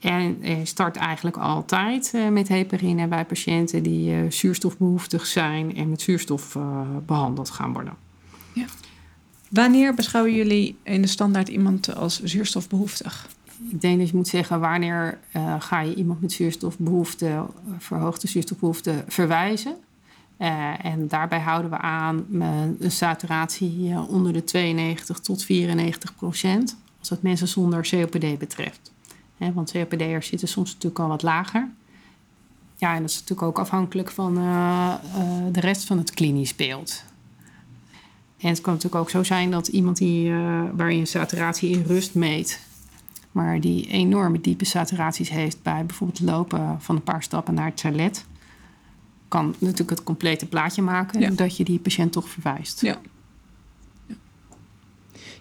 En 0.00 0.38
start 0.62 0.96
eigenlijk 0.96 1.36
altijd 1.36 2.12
met 2.30 2.48
heparine 2.48 3.06
bij 3.06 3.24
patiënten 3.24 3.82
die 3.82 4.30
zuurstofbehoeftig 4.30 5.26
zijn 5.26 5.76
en 5.76 5.90
met 5.90 6.00
zuurstof 6.00 6.58
behandeld 7.06 7.50
gaan 7.50 7.72
worden. 7.72 8.05
Wanneer 9.56 9.94
beschouwen 9.94 10.34
jullie 10.34 10.78
in 10.82 11.02
de 11.02 11.08
standaard 11.08 11.48
iemand 11.48 11.94
als 11.94 12.22
zuurstofbehoeftig? 12.22 13.28
Ik 13.70 13.80
denk 13.80 13.98
dat 13.98 14.08
je 14.08 14.16
moet 14.16 14.28
zeggen 14.28 14.60
wanneer 14.60 15.18
uh, 15.36 15.54
ga 15.58 15.80
je 15.80 15.94
iemand 15.94 16.20
met 16.20 16.32
zuurstofbehoefte, 16.32 17.46
verhoogde 17.78 18.28
zuurstofbehoefte 18.28 19.04
verwijzen. 19.08 19.76
Uh, 20.38 20.84
en 20.84 21.08
daarbij 21.08 21.40
houden 21.40 21.70
we 21.70 21.78
aan 21.78 22.26
een 22.30 22.90
saturatie 22.90 23.98
onder 24.08 24.32
de 24.32 24.44
92 24.44 25.18
tot 25.18 25.44
94 25.44 26.14
procent. 26.14 26.76
Als 26.98 27.08
het 27.08 27.22
mensen 27.22 27.48
zonder 27.48 27.88
COPD 27.90 28.38
betreft. 28.38 28.92
He, 29.36 29.52
want 29.52 29.72
COPD'ers 29.72 30.26
zitten 30.26 30.48
soms 30.48 30.72
natuurlijk 30.72 31.00
al 31.00 31.08
wat 31.08 31.22
lager. 31.22 31.68
Ja, 32.76 32.94
en 32.94 33.00
dat 33.00 33.10
is 33.10 33.20
natuurlijk 33.20 33.48
ook 33.48 33.58
afhankelijk 33.58 34.10
van 34.10 34.34
de 35.52 35.60
rest 35.60 35.84
van 35.84 35.98
het 35.98 36.10
klinisch 36.10 36.56
beeld. 36.56 37.04
En 38.46 38.52
het 38.52 38.60
kan 38.60 38.72
natuurlijk 38.72 39.02
ook 39.02 39.10
zo 39.10 39.22
zijn 39.22 39.50
dat 39.50 39.68
iemand 39.68 39.96
die, 39.96 40.28
uh, 40.28 40.62
waar 40.74 40.92
je 40.92 41.04
saturatie 41.04 41.70
in 41.70 41.82
rust 41.86 42.14
meet, 42.14 42.60
maar 43.32 43.60
die 43.60 43.88
enorme 43.88 44.40
diepe 44.40 44.64
saturaties 44.64 45.28
heeft 45.28 45.62
bij 45.62 45.86
bijvoorbeeld 45.86 46.20
lopen 46.20 46.76
van 46.80 46.96
een 46.96 47.02
paar 47.02 47.22
stappen 47.22 47.54
naar 47.54 47.66
het 47.66 47.76
toilet, 47.76 48.24
kan 49.28 49.54
natuurlijk 49.58 49.90
het 49.90 50.02
complete 50.02 50.46
plaatje 50.46 50.82
maken 50.82 51.36
dat 51.36 51.56
je 51.56 51.64
die 51.64 51.78
patiënt 51.78 52.12
toch 52.12 52.28
verwijst. 52.28 52.80
Ja. 52.80 52.98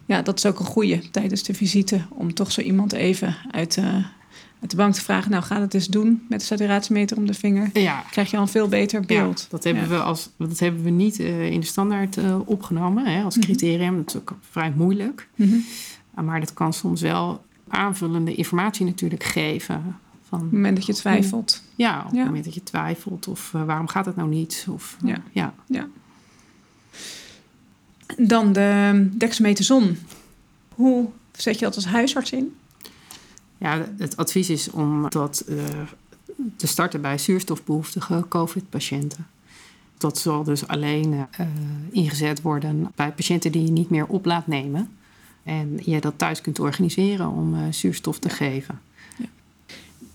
ja. 0.05 0.21
dat 0.21 0.37
is 0.37 0.45
ook 0.45 0.59
een 0.59 0.65
goede 0.65 1.09
tijdens 1.09 1.43
de 1.43 1.53
visite 1.53 2.01
om 2.09 2.33
toch 2.33 2.51
zo 2.51 2.61
iemand 2.61 2.93
even 2.93 3.35
uit, 3.51 3.77
uh, 3.77 3.85
uit 3.85 4.05
de 4.69 4.75
bank 4.75 4.93
te 4.93 5.01
vragen. 5.01 5.31
Nou, 5.31 5.43
ga 5.43 5.61
het 5.61 5.73
eens 5.73 5.87
doen 5.87 6.25
met 6.29 6.39
de 6.39 6.45
saturatiemeter 6.45 7.17
om 7.17 7.25
de 7.25 7.33
vinger. 7.33 7.69
Ja. 7.73 8.03
Krijg 8.11 8.31
je 8.31 8.37
al 8.37 8.41
een 8.41 8.49
veel 8.49 8.67
beter 8.67 9.01
beeld. 9.01 9.39
Ja, 9.39 9.45
dat, 9.49 9.63
hebben 9.63 9.89
we 9.89 9.99
als, 9.99 10.29
dat 10.37 10.59
hebben 10.59 10.83
we 10.83 10.89
niet 10.89 11.19
uh, 11.19 11.51
in 11.51 11.59
de 11.59 11.65
standaard 11.65 12.17
uh, 12.17 12.39
opgenomen 12.45 13.05
hè, 13.05 13.23
als 13.23 13.35
mhm. 13.35 13.45
criterium. 13.45 13.89
Mm 13.89 13.95
-hmm. 13.95 13.97
Dat 13.97 14.13
is 14.13 14.21
ook 14.21 14.35
vrij 14.49 14.73
moeilijk. 14.75 15.27
Mm 15.35 15.49
-hmm. 15.49 16.25
maar 16.25 16.39
dat 16.39 16.53
kan 16.53 16.73
soms 16.73 17.01
wel 17.01 17.45
aanvullende 17.67 18.35
informatie 18.35 18.85
natuurlijk 18.85 19.23
geven. 19.23 19.99
Van, 20.27 20.37
op 20.37 20.45
het 20.45 20.53
moment 20.53 20.75
dat 20.75 20.85
je 20.85 20.93
twijfelt. 20.93 21.63
Ja, 21.75 21.99
op 21.99 22.11
het 22.11 22.25
moment 22.25 22.45
dat 22.45 22.53
je 22.53 22.63
twijfelt. 22.63 23.27
Of 23.27 23.51
uh, 23.55 23.63
waarom 23.63 23.87
gaat 23.87 24.05
het 24.05 24.15
nou 24.15 24.29
niet? 24.29 24.65
Of, 24.69 24.97
ja. 25.31 25.53
ja. 25.67 25.87
Dan 28.17 28.53
de 28.53 29.09
dexamethason. 29.17 29.97
Hoe 30.75 31.09
zet 31.31 31.59
je 31.59 31.65
dat 31.65 31.75
als 31.75 31.85
huisarts 31.85 32.31
in? 32.31 32.55
Ja, 33.57 33.85
het 33.97 34.17
advies 34.17 34.49
is 34.49 34.69
om 34.69 35.09
dat 35.09 35.45
uh, 35.47 35.63
te 36.55 36.67
starten 36.67 37.01
bij 37.01 37.17
zuurstofbehoeftige 37.17 38.25
COVID-patiënten. 38.29 39.27
Dat 39.97 40.17
zal 40.17 40.43
dus 40.43 40.67
alleen 40.67 41.13
uh, 41.13 41.25
ingezet 41.91 42.41
worden 42.41 42.91
bij 42.95 43.11
patiënten 43.11 43.51
die 43.51 43.65
je 43.65 43.71
niet 43.71 43.89
meer 43.89 44.05
op 44.05 44.25
laat 44.25 44.47
nemen. 44.47 44.89
En 45.43 45.79
je 45.83 46.01
dat 46.01 46.13
thuis 46.17 46.41
kunt 46.41 46.59
organiseren 46.59 47.29
om 47.29 47.53
uh, 47.53 47.61
zuurstof 47.69 48.19
te 48.19 48.29
geven. 48.29 48.81
Ja. 49.17 49.25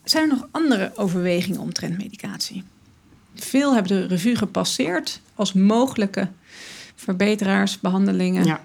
Zijn 0.05 0.31
er 0.31 0.37
nog 0.37 0.49
andere 0.51 0.93
overwegingen 0.97 1.61
omtrent 1.61 1.99
medicatie? 1.99 2.65
Veel 3.35 3.75
hebben 3.75 3.93
de 3.93 4.07
revue 4.07 4.37
gepasseerd 4.37 5.21
als 5.35 5.53
mogelijke 5.53 6.29
verbeteraars, 6.95 7.81
behandelingen. 7.81 8.45
Ja. 8.45 8.61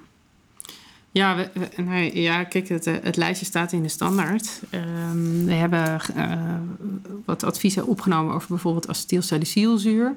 Ja, 1.15 1.49
nee, 1.75 2.21
ja 2.21 2.43
kijk, 2.43 2.69
het, 2.69 2.85
het, 2.85 3.15
lijstje 3.15 3.45
staat 3.45 3.71
in 3.71 3.81
de 3.81 3.89
standaard. 3.89 4.61
Um, 4.71 5.45
we 5.45 5.53
hebben 5.53 6.01
uh, 6.17 6.55
wat 7.25 7.43
adviezen 7.43 7.87
opgenomen 7.87 8.35
over 8.35 8.47
bijvoorbeeld 8.47 8.87
acetylsalicylzuur. 8.87 10.13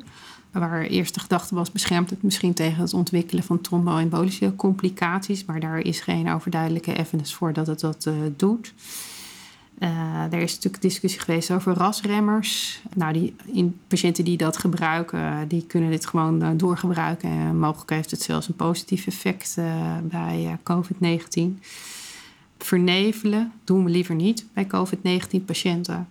Waar 0.50 0.82
eerst 0.82 1.14
de 1.14 1.20
gedachte 1.20 1.54
was, 1.54 1.72
beschermt 1.72 2.10
het 2.10 2.22
misschien 2.22 2.54
tegen 2.54 2.82
het 2.82 2.94
ontwikkelen 2.94 3.44
van 3.44 3.60
tromboembolische 3.60 4.54
complicaties. 4.56 5.44
Maar 5.44 5.60
daar 5.60 5.78
is 5.78 6.00
geen 6.00 6.30
overduidelijke 6.30 6.96
evidence 6.96 7.34
voor 7.34 7.52
dat 7.52 7.66
het 7.66 7.80
dat 7.80 8.06
uh, 8.08 8.14
doet. 8.36 8.74
Uh, 9.80 10.32
er 10.32 10.40
is 10.40 10.54
natuurlijk 10.54 10.82
discussie 10.82 11.20
geweest 11.20 11.50
over 11.50 11.72
rasremmers. 11.72 12.82
Nou, 12.94 13.12
die 13.12 13.36
in, 13.52 13.80
patiënten 13.88 14.24
die 14.24 14.36
dat 14.36 14.56
gebruiken, 14.56 15.48
die 15.48 15.66
kunnen 15.66 15.90
dit 15.90 16.06
gewoon 16.06 16.42
uh, 16.42 16.48
doorgebruiken. 16.56 17.30
En 17.30 17.58
mogelijk 17.58 17.90
heeft 17.90 18.10
het 18.10 18.22
zelfs 18.22 18.48
een 18.48 18.56
positief 18.56 19.06
effect 19.06 19.56
uh, 19.58 19.96
bij 20.02 20.58
COVID-19. 20.62 21.40
Vernevelen 22.58 23.52
doen 23.64 23.84
we 23.84 23.90
liever 23.90 24.14
niet 24.14 24.46
bij 24.52 24.66
COVID-19 24.66 25.44
patiënten. 25.44 26.08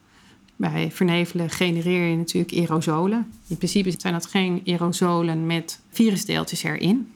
Bij 0.56 0.92
vernevelen 0.92 1.50
genereer 1.50 2.10
je 2.10 2.16
natuurlijk 2.16 2.54
aerosolen. 2.54 3.32
In 3.48 3.58
principe 3.58 3.94
zijn 3.98 4.14
dat 4.14 4.26
geen 4.26 4.62
aerosolen 4.66 5.46
met 5.46 5.80
virusdeeltjes 5.90 6.64
erin. 6.64 7.12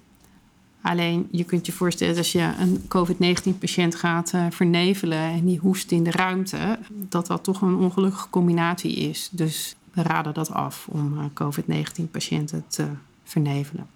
Alleen 0.81 1.27
je 1.31 1.43
kunt 1.43 1.65
je 1.65 1.71
voorstellen 1.71 2.17
als 2.17 2.31
je 2.31 2.53
een 2.59 2.85
COVID-19-patiënt 2.87 3.95
gaat 3.95 4.31
uh, 4.35 4.45
vernevelen 4.49 5.17
en 5.17 5.45
die 5.45 5.59
hoest 5.59 5.91
in 5.91 6.03
de 6.03 6.11
ruimte, 6.11 6.79
dat 6.89 7.27
dat 7.27 7.43
toch 7.43 7.61
een 7.61 7.75
ongelukkige 7.75 8.29
combinatie 8.29 8.95
is. 8.95 9.29
Dus 9.31 9.75
we 9.93 10.01
raden 10.03 10.33
dat 10.33 10.51
af 10.51 10.87
om 10.89 11.13
uh, 11.17 11.23
COVID-19-patiënten 11.33 12.63
te 12.67 12.87
vernevelen. 13.23 13.87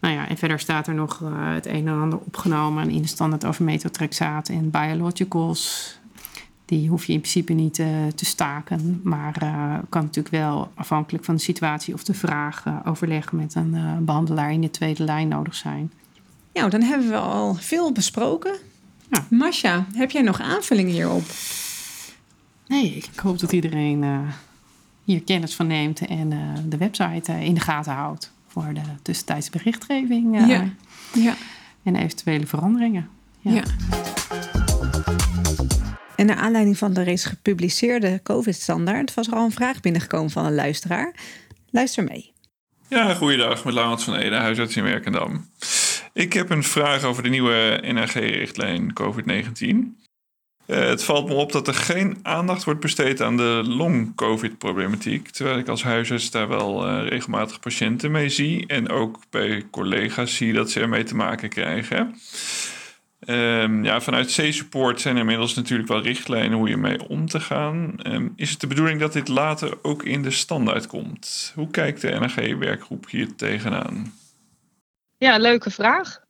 Nou 0.00 0.14
ja, 0.14 0.28
en 0.28 0.36
verder 0.36 0.58
staat 0.58 0.86
er 0.86 0.94
nog 0.94 1.20
uh, 1.20 1.28
het 1.54 1.66
een 1.66 1.88
en 1.88 2.00
ander 2.00 2.18
opgenomen 2.18 2.90
in 2.90 3.02
de 3.02 3.08
standaard 3.08 3.44
over 3.44 3.64
metotrexaat 3.64 4.48
en 4.48 4.70
biologicals. 4.70 5.98
Die 6.70 6.88
hoef 6.88 7.04
je 7.04 7.12
in 7.12 7.20
principe 7.20 7.52
niet 7.52 7.78
uh, 7.78 7.86
te 8.14 8.24
staken, 8.24 9.00
maar 9.04 9.42
uh, 9.42 9.78
kan 9.88 10.02
natuurlijk 10.02 10.34
wel 10.34 10.72
afhankelijk 10.74 11.24
van 11.24 11.34
de 11.34 11.40
situatie 11.40 11.94
of 11.94 12.04
de 12.04 12.14
vraag 12.14 12.64
uh, 12.66 12.76
overleggen 12.84 13.36
met 13.36 13.54
een 13.54 14.04
behandelaar 14.04 14.52
in 14.52 14.60
de 14.60 14.70
tweede 14.70 15.04
lijn 15.04 15.28
nodig 15.28 15.54
zijn. 15.54 15.92
Nou, 16.52 16.70
dan 16.70 16.82
hebben 16.82 17.08
we 17.08 17.16
al 17.16 17.54
veel 17.54 17.92
besproken. 17.92 18.56
Ja. 19.10 19.26
Masha, 19.30 19.86
heb 19.92 20.10
jij 20.10 20.22
nog 20.22 20.40
aanvullingen 20.40 20.92
hierop? 20.92 21.24
Nee, 22.66 22.94
ik 22.94 23.18
hoop 23.18 23.38
dat 23.38 23.52
iedereen 23.52 24.04
hier 25.04 25.22
kennis 25.22 25.54
van 25.54 25.66
neemt 25.66 26.06
en 26.06 26.28
de 26.68 26.76
website 26.76 27.32
in 27.32 27.54
de 27.54 27.60
gaten 27.60 27.92
houdt 27.92 28.32
voor 28.46 28.74
de 28.74 28.82
tussentijdse 29.02 29.50
berichtgeving 29.50 30.48
ja. 30.48 30.70
Ja. 31.12 31.34
en 31.82 31.96
eventuele 31.96 32.46
veranderingen. 32.46 33.08
ja. 33.40 33.62
En 36.20 36.26
naar 36.26 36.36
aanleiding 36.36 36.78
van 36.78 36.92
de 36.92 37.02
reeds 37.02 37.24
gepubliceerde 37.24 38.20
COVID-standaard 38.22 39.14
was 39.14 39.26
er 39.26 39.34
al 39.34 39.44
een 39.44 39.52
vraag 39.52 39.80
binnengekomen 39.80 40.30
van 40.30 40.44
een 40.44 40.54
luisteraar. 40.54 41.14
Luister 41.70 42.04
mee. 42.04 42.32
Ja, 42.88 43.14
goeiedag, 43.14 43.64
met 43.64 43.74
Laurent 43.74 44.02
van 44.02 44.14
Ede, 44.14 44.34
huisarts 44.34 44.76
in 44.76 44.82
Werkendam. 44.82 45.50
Ik 46.12 46.32
heb 46.32 46.50
een 46.50 46.64
vraag 46.64 47.04
over 47.04 47.22
de 47.22 47.28
nieuwe 47.28 47.80
NRG-richtlijn 47.82 48.92
COVID-19. 48.92 49.98
Uh, 50.66 50.78
het 50.78 51.04
valt 51.04 51.28
me 51.28 51.34
op 51.34 51.52
dat 51.52 51.68
er 51.68 51.74
geen 51.74 52.18
aandacht 52.22 52.64
wordt 52.64 52.80
besteed 52.80 53.20
aan 53.22 53.36
de 53.36 53.62
long-COVID-problematiek. 53.64 55.28
Terwijl 55.28 55.58
ik 55.58 55.68
als 55.68 55.82
huisarts 55.82 56.30
daar 56.30 56.48
wel 56.48 56.88
uh, 56.88 57.08
regelmatig 57.08 57.60
patiënten 57.60 58.10
mee 58.10 58.28
zie. 58.28 58.66
En 58.66 58.88
ook 58.88 59.18
bij 59.30 59.64
collega's 59.70 60.36
zie 60.36 60.52
dat 60.52 60.70
ze 60.70 60.80
ermee 60.80 61.04
te 61.04 61.16
maken 61.16 61.48
krijgen. 61.48 62.14
Um, 63.26 63.84
ja, 63.84 64.00
vanuit 64.00 64.26
C-support 64.26 65.00
zijn 65.00 65.14
er 65.14 65.20
inmiddels 65.20 65.54
natuurlijk 65.54 65.88
wel 65.88 66.02
richtlijnen 66.02 66.58
hoe 66.58 66.68
je 66.68 66.76
mee 66.76 67.08
om 67.08 67.26
te 67.26 67.40
gaan. 67.40 67.94
Um, 68.02 68.32
is 68.36 68.50
het 68.50 68.60
de 68.60 68.66
bedoeling 68.66 69.00
dat 69.00 69.12
dit 69.12 69.28
later 69.28 69.78
ook 69.82 70.02
in 70.02 70.22
de 70.22 70.30
standaard 70.30 70.86
komt? 70.86 71.52
Hoe 71.54 71.70
kijkt 71.70 72.00
de 72.00 72.08
NRG-werkgroep 72.08 73.10
hier 73.10 73.34
tegenaan? 73.34 74.14
Ja, 75.18 75.36
leuke 75.36 75.70
vraag. 75.70 76.20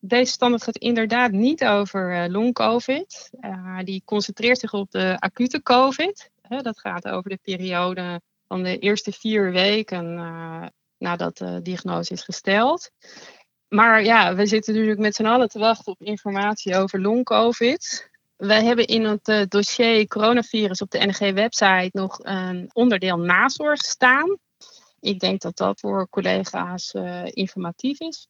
Deze 0.00 0.32
standaard 0.32 0.62
gaat 0.62 0.76
inderdaad 0.76 1.30
niet 1.30 1.64
over 1.64 2.24
uh, 2.24 2.30
long-covid. 2.32 3.30
Uh, 3.40 3.78
die 3.84 4.02
concentreert 4.04 4.58
zich 4.58 4.72
op 4.72 4.90
de 4.90 5.16
acute 5.18 5.62
covid. 5.62 6.30
Dat 6.48 6.80
gaat 6.80 7.08
over 7.08 7.30
de 7.30 7.38
periode 7.42 8.20
van 8.48 8.62
de 8.62 8.78
eerste 8.78 9.12
vier 9.12 9.52
weken 9.52 10.14
nadat 10.98 11.36
de 11.38 11.62
diagnose 11.62 12.12
is 12.12 12.22
gesteld. 12.22 12.90
Maar 13.70 14.04
ja, 14.04 14.34
we 14.34 14.46
zitten 14.46 14.72
natuurlijk 14.72 15.00
met 15.00 15.14
z'n 15.14 15.24
allen 15.24 15.48
te 15.48 15.58
wachten 15.58 15.92
op 15.92 16.02
informatie 16.02 16.76
over 16.76 17.00
long-covid. 17.00 18.10
Wij 18.36 18.64
hebben 18.64 18.86
in 18.86 19.04
het 19.04 19.50
dossier 19.50 20.06
coronavirus 20.06 20.80
op 20.80 20.90
de 20.90 21.06
NG-website 21.06 21.90
nog 21.92 22.18
een 22.22 22.70
onderdeel 22.72 23.16
nazorg 23.16 23.80
staan. 23.80 24.38
Ik 25.00 25.20
denk 25.20 25.40
dat 25.40 25.56
dat 25.56 25.80
voor 25.80 26.08
collega's 26.08 26.94
informatief 27.24 28.00
is. 28.00 28.28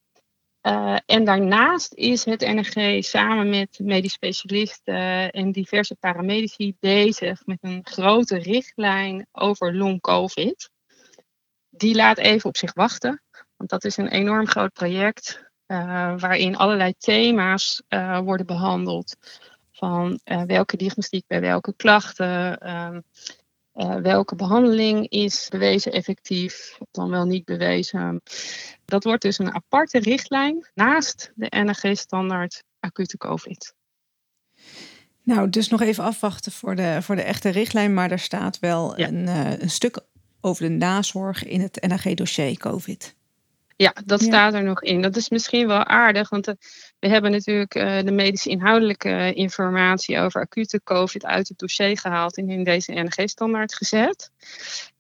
Uh, 0.63 0.97
en 1.07 1.25
daarnaast 1.25 1.95
is 1.95 2.25
het 2.25 2.41
NRG 2.41 3.05
samen 3.05 3.49
met 3.49 3.79
medisch 3.79 4.13
specialisten 4.13 5.31
en 5.31 5.53
diverse 5.53 5.95
paramedici 5.95 6.77
bezig 6.81 7.47
met 7.47 7.59
een 7.61 7.81
grote 7.83 8.39
richtlijn 8.39 9.27
over 9.33 9.77
long 9.77 10.01
COVID. 10.01 10.71
Die 11.71 11.95
laat 11.95 12.19
even 12.19 12.49
op 12.49 12.57
zich 12.57 12.75
wachten, 12.75 13.23
want 13.61 13.73
dat 13.73 13.85
is 13.85 13.97
een 13.97 14.09
enorm 14.09 14.47
groot 14.47 14.73
project 14.73 15.51
uh, 15.67 16.15
waarin 16.19 16.57
allerlei 16.57 16.95
thema's 16.99 17.83
uh, 17.89 18.19
worden 18.19 18.47
behandeld. 18.47 19.17
Van 19.73 20.21
welke 20.47 20.77
diagnostiek 20.77 21.25
bij 21.27 21.41
welke 21.41 21.75
klachten, 21.77 22.59
ehm, 22.59 23.01
welke 24.03 24.35
behandeling 24.35 25.09
is 25.09 25.49
bewezen 25.49 25.93
effectief, 25.93 26.79
dan 26.91 27.11
wel 27.11 27.25
niet 27.25 27.45
bewezen. 27.45 28.23
Dat 28.85 29.05
wordt 29.05 29.23
dus 29.23 29.39
een 29.39 29.55
aparte 29.55 29.99
richtlijn 29.99 30.67
naast 30.75 31.33
de 31.35 31.47
NRG-standaard 31.65 32.63
acute 32.81 33.17
COVID. 33.17 33.75
Nou, 35.23 35.51
dus 35.51 35.69
nog 35.69 35.81
even 35.81 36.05
afwachten 36.05 36.53
voor 36.53 36.77
de, 36.77 36.99
voor 37.03 37.17
de 37.17 37.23
echte 37.23 37.49
richtlijn, 37.49 37.95
maar 37.95 38.11
er 38.11 38.19
staat 38.19 38.59
wel 38.59 38.99
ja. 38.99 39.09
een, 39.09 39.27
een 39.63 39.71
stuk 39.71 40.01
over 40.41 40.63
de 40.63 40.75
nazorg 40.75 41.45
in 41.45 41.61
het 41.61 41.87
NRG-dossier 41.89 42.59
COVID. 42.59 43.19
Ja, 43.81 43.95
dat 44.05 44.23
staat 44.23 44.55
er 44.55 44.63
nog 44.63 44.83
in. 44.83 45.03
Dat 45.03 45.17
is 45.17 45.29
misschien 45.29 45.67
wel 45.67 45.85
aardig, 45.85 46.29
want 46.29 46.49
uh, 46.49 46.55
we 46.99 47.09
hebben 47.09 47.31
natuurlijk 47.31 47.75
uh, 47.75 48.01
de 48.03 48.13
medische 48.13 48.51
inhoudelijke 48.51 49.33
informatie 49.35 50.19
over 50.19 50.41
acute 50.41 50.81
COVID 50.85 51.25
uit 51.25 51.49
het 51.49 51.59
dossier 51.59 51.99
gehaald 51.99 52.37
en 52.37 52.51
in 52.51 52.65
deze 52.65 52.93
NG-standaard 52.93 53.75
gezet. 53.75 54.31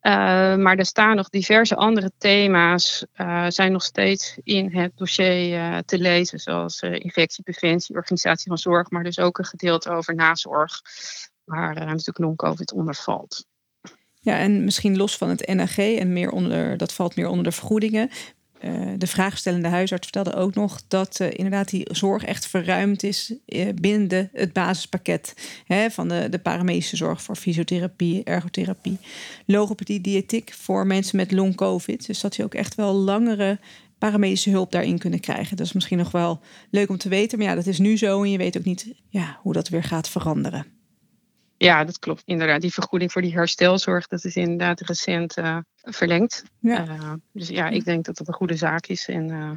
Uh, 0.02 0.12
maar 0.56 0.76
er 0.76 0.84
staan 0.84 1.16
nog 1.16 1.28
diverse 1.28 1.76
andere 1.76 2.10
thema's, 2.18 3.06
zijn 3.48 3.72
nog 3.72 3.82
steeds 3.82 4.38
in 4.42 4.76
het 4.76 4.92
dossier 4.94 5.82
te 5.84 5.98
lezen, 5.98 6.38
zoals 6.38 6.80
infectiepreventie, 6.80 7.96
organisatie 7.96 8.48
van 8.48 8.58
zorg, 8.58 8.90
maar 8.90 9.04
dus 9.04 9.18
ook 9.18 9.38
een 9.38 9.44
gedeelte 9.44 9.90
over 9.90 10.14
nazorg, 10.14 10.80
waar 11.44 11.74
natuurlijk 11.74 12.18
non-COVID 12.18 12.72
onder 12.72 12.94
valt. 12.94 13.46
Ja, 14.22 14.38
en 14.38 14.64
misschien 14.64 14.96
los 14.96 15.16
van 15.16 15.28
het 15.28 15.54
NAG 15.54 15.78
en 15.78 16.12
meer 16.12 16.30
onder, 16.30 16.76
dat 16.76 16.92
valt 16.92 17.16
meer 17.16 17.28
onder 17.28 17.44
de 17.44 17.52
vergoedingen. 17.52 18.10
Uh, 18.64 18.92
de 18.98 19.06
vraagstellende 19.06 19.68
huisarts 19.68 20.08
vertelde 20.08 20.38
ook 20.38 20.54
nog 20.54 20.82
dat 20.88 21.18
uh, 21.20 21.28
inderdaad 21.30 21.68
die 21.68 21.86
zorg 21.92 22.24
echt 22.24 22.46
verruimd 22.46 23.02
is 23.02 23.34
uh, 23.46 23.68
binnen 23.74 24.30
het 24.32 24.52
basispakket 24.52 25.34
hè, 25.66 25.90
van 25.90 26.08
de, 26.08 26.28
de 26.28 26.38
paramedische 26.38 26.96
zorg 26.96 27.22
voor 27.22 27.36
fysiotherapie, 27.36 28.24
ergotherapie, 28.24 28.98
logopedie, 29.46 30.00
diëtiek 30.00 30.52
voor 30.52 30.86
mensen 30.86 31.16
met 31.16 31.32
long 31.32 31.54
COVID. 31.54 32.06
Dus 32.06 32.20
dat 32.20 32.36
je 32.36 32.44
ook 32.44 32.54
echt 32.54 32.74
wel 32.74 32.94
langere 32.94 33.58
paramedische 33.98 34.50
hulp 34.50 34.72
daarin 34.72 34.98
kunnen 34.98 35.20
krijgen. 35.20 35.56
Dat 35.56 35.66
is 35.66 35.72
misschien 35.72 35.98
nog 35.98 36.10
wel 36.10 36.40
leuk 36.70 36.88
om 36.88 36.98
te 36.98 37.08
weten, 37.08 37.38
maar 37.38 37.46
ja, 37.46 37.54
dat 37.54 37.66
is 37.66 37.78
nu 37.78 37.96
zo 37.96 38.22
en 38.22 38.30
je 38.30 38.38
weet 38.38 38.56
ook 38.56 38.64
niet 38.64 38.94
ja, 39.08 39.38
hoe 39.42 39.52
dat 39.52 39.68
weer 39.68 39.84
gaat 39.84 40.08
veranderen. 40.08 40.79
Ja, 41.62 41.84
dat 41.84 41.98
klopt 41.98 42.22
inderdaad. 42.24 42.60
Die 42.60 42.72
vergoeding 42.72 43.12
voor 43.12 43.22
die 43.22 43.32
herstelzorg, 43.32 44.06
dat 44.06 44.24
is 44.24 44.36
inderdaad 44.36 44.80
recent 44.80 45.38
uh, 45.38 45.56
verlengd. 45.74 46.44
Ja. 46.60 46.86
Uh, 46.88 47.12
dus 47.32 47.48
ja, 47.48 47.68
ik 47.68 47.84
denk 47.84 48.04
dat 48.04 48.16
dat 48.16 48.28
een 48.28 48.34
goede 48.34 48.56
zaak 48.56 48.86
is 48.86 49.08
en 49.08 49.28
uh, 49.28 49.50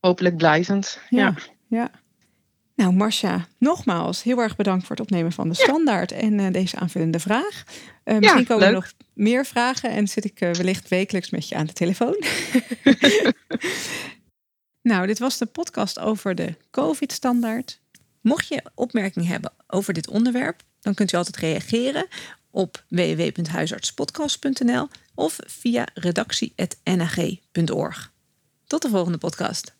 hopelijk 0.00 0.36
blijvend. 0.36 1.00
Ja, 1.08 1.18
ja. 1.18 1.34
ja. 1.66 1.90
Nou, 2.74 2.92
Marcia, 2.92 3.46
nogmaals 3.58 4.22
heel 4.22 4.38
erg 4.38 4.56
bedankt 4.56 4.86
voor 4.86 4.96
het 4.96 5.04
opnemen 5.04 5.32
van 5.32 5.48
de 5.48 5.54
standaard 5.54 6.10
ja. 6.10 6.16
en 6.16 6.52
deze 6.52 6.76
aanvullende 6.76 7.20
vraag. 7.20 7.64
misschien 8.04 8.38
ja, 8.38 8.44
komen 8.44 8.66
er 8.66 8.72
nog 8.72 8.92
meer 9.14 9.46
vragen 9.46 9.90
en 9.90 10.08
zit 10.08 10.24
ik 10.24 10.38
wellicht 10.38 10.88
wekelijks 10.88 11.30
met 11.30 11.48
je 11.48 11.54
aan 11.54 11.66
de 11.66 11.72
telefoon. 11.72 12.16
nou, 14.90 15.06
dit 15.06 15.18
was 15.18 15.38
de 15.38 15.46
podcast 15.46 15.98
over 15.98 16.34
de 16.34 16.56
COVID-standaard. 16.70 17.80
Mocht 18.20 18.48
je 18.48 18.62
opmerkingen 18.74 19.28
hebben 19.28 19.52
over 19.66 19.92
dit 19.92 20.08
onderwerp, 20.08 20.62
dan 20.80 20.94
kunt 20.94 21.12
u 21.12 21.16
altijd 21.16 21.36
reageren 21.36 22.06
op 22.50 22.84
www.huisartspodcast.nl 22.88 24.88
of 25.14 25.38
via 25.46 25.86
redactie.nag.org. 25.94 28.12
Tot 28.66 28.82
de 28.82 28.88
volgende 28.88 29.18
podcast. 29.18 29.74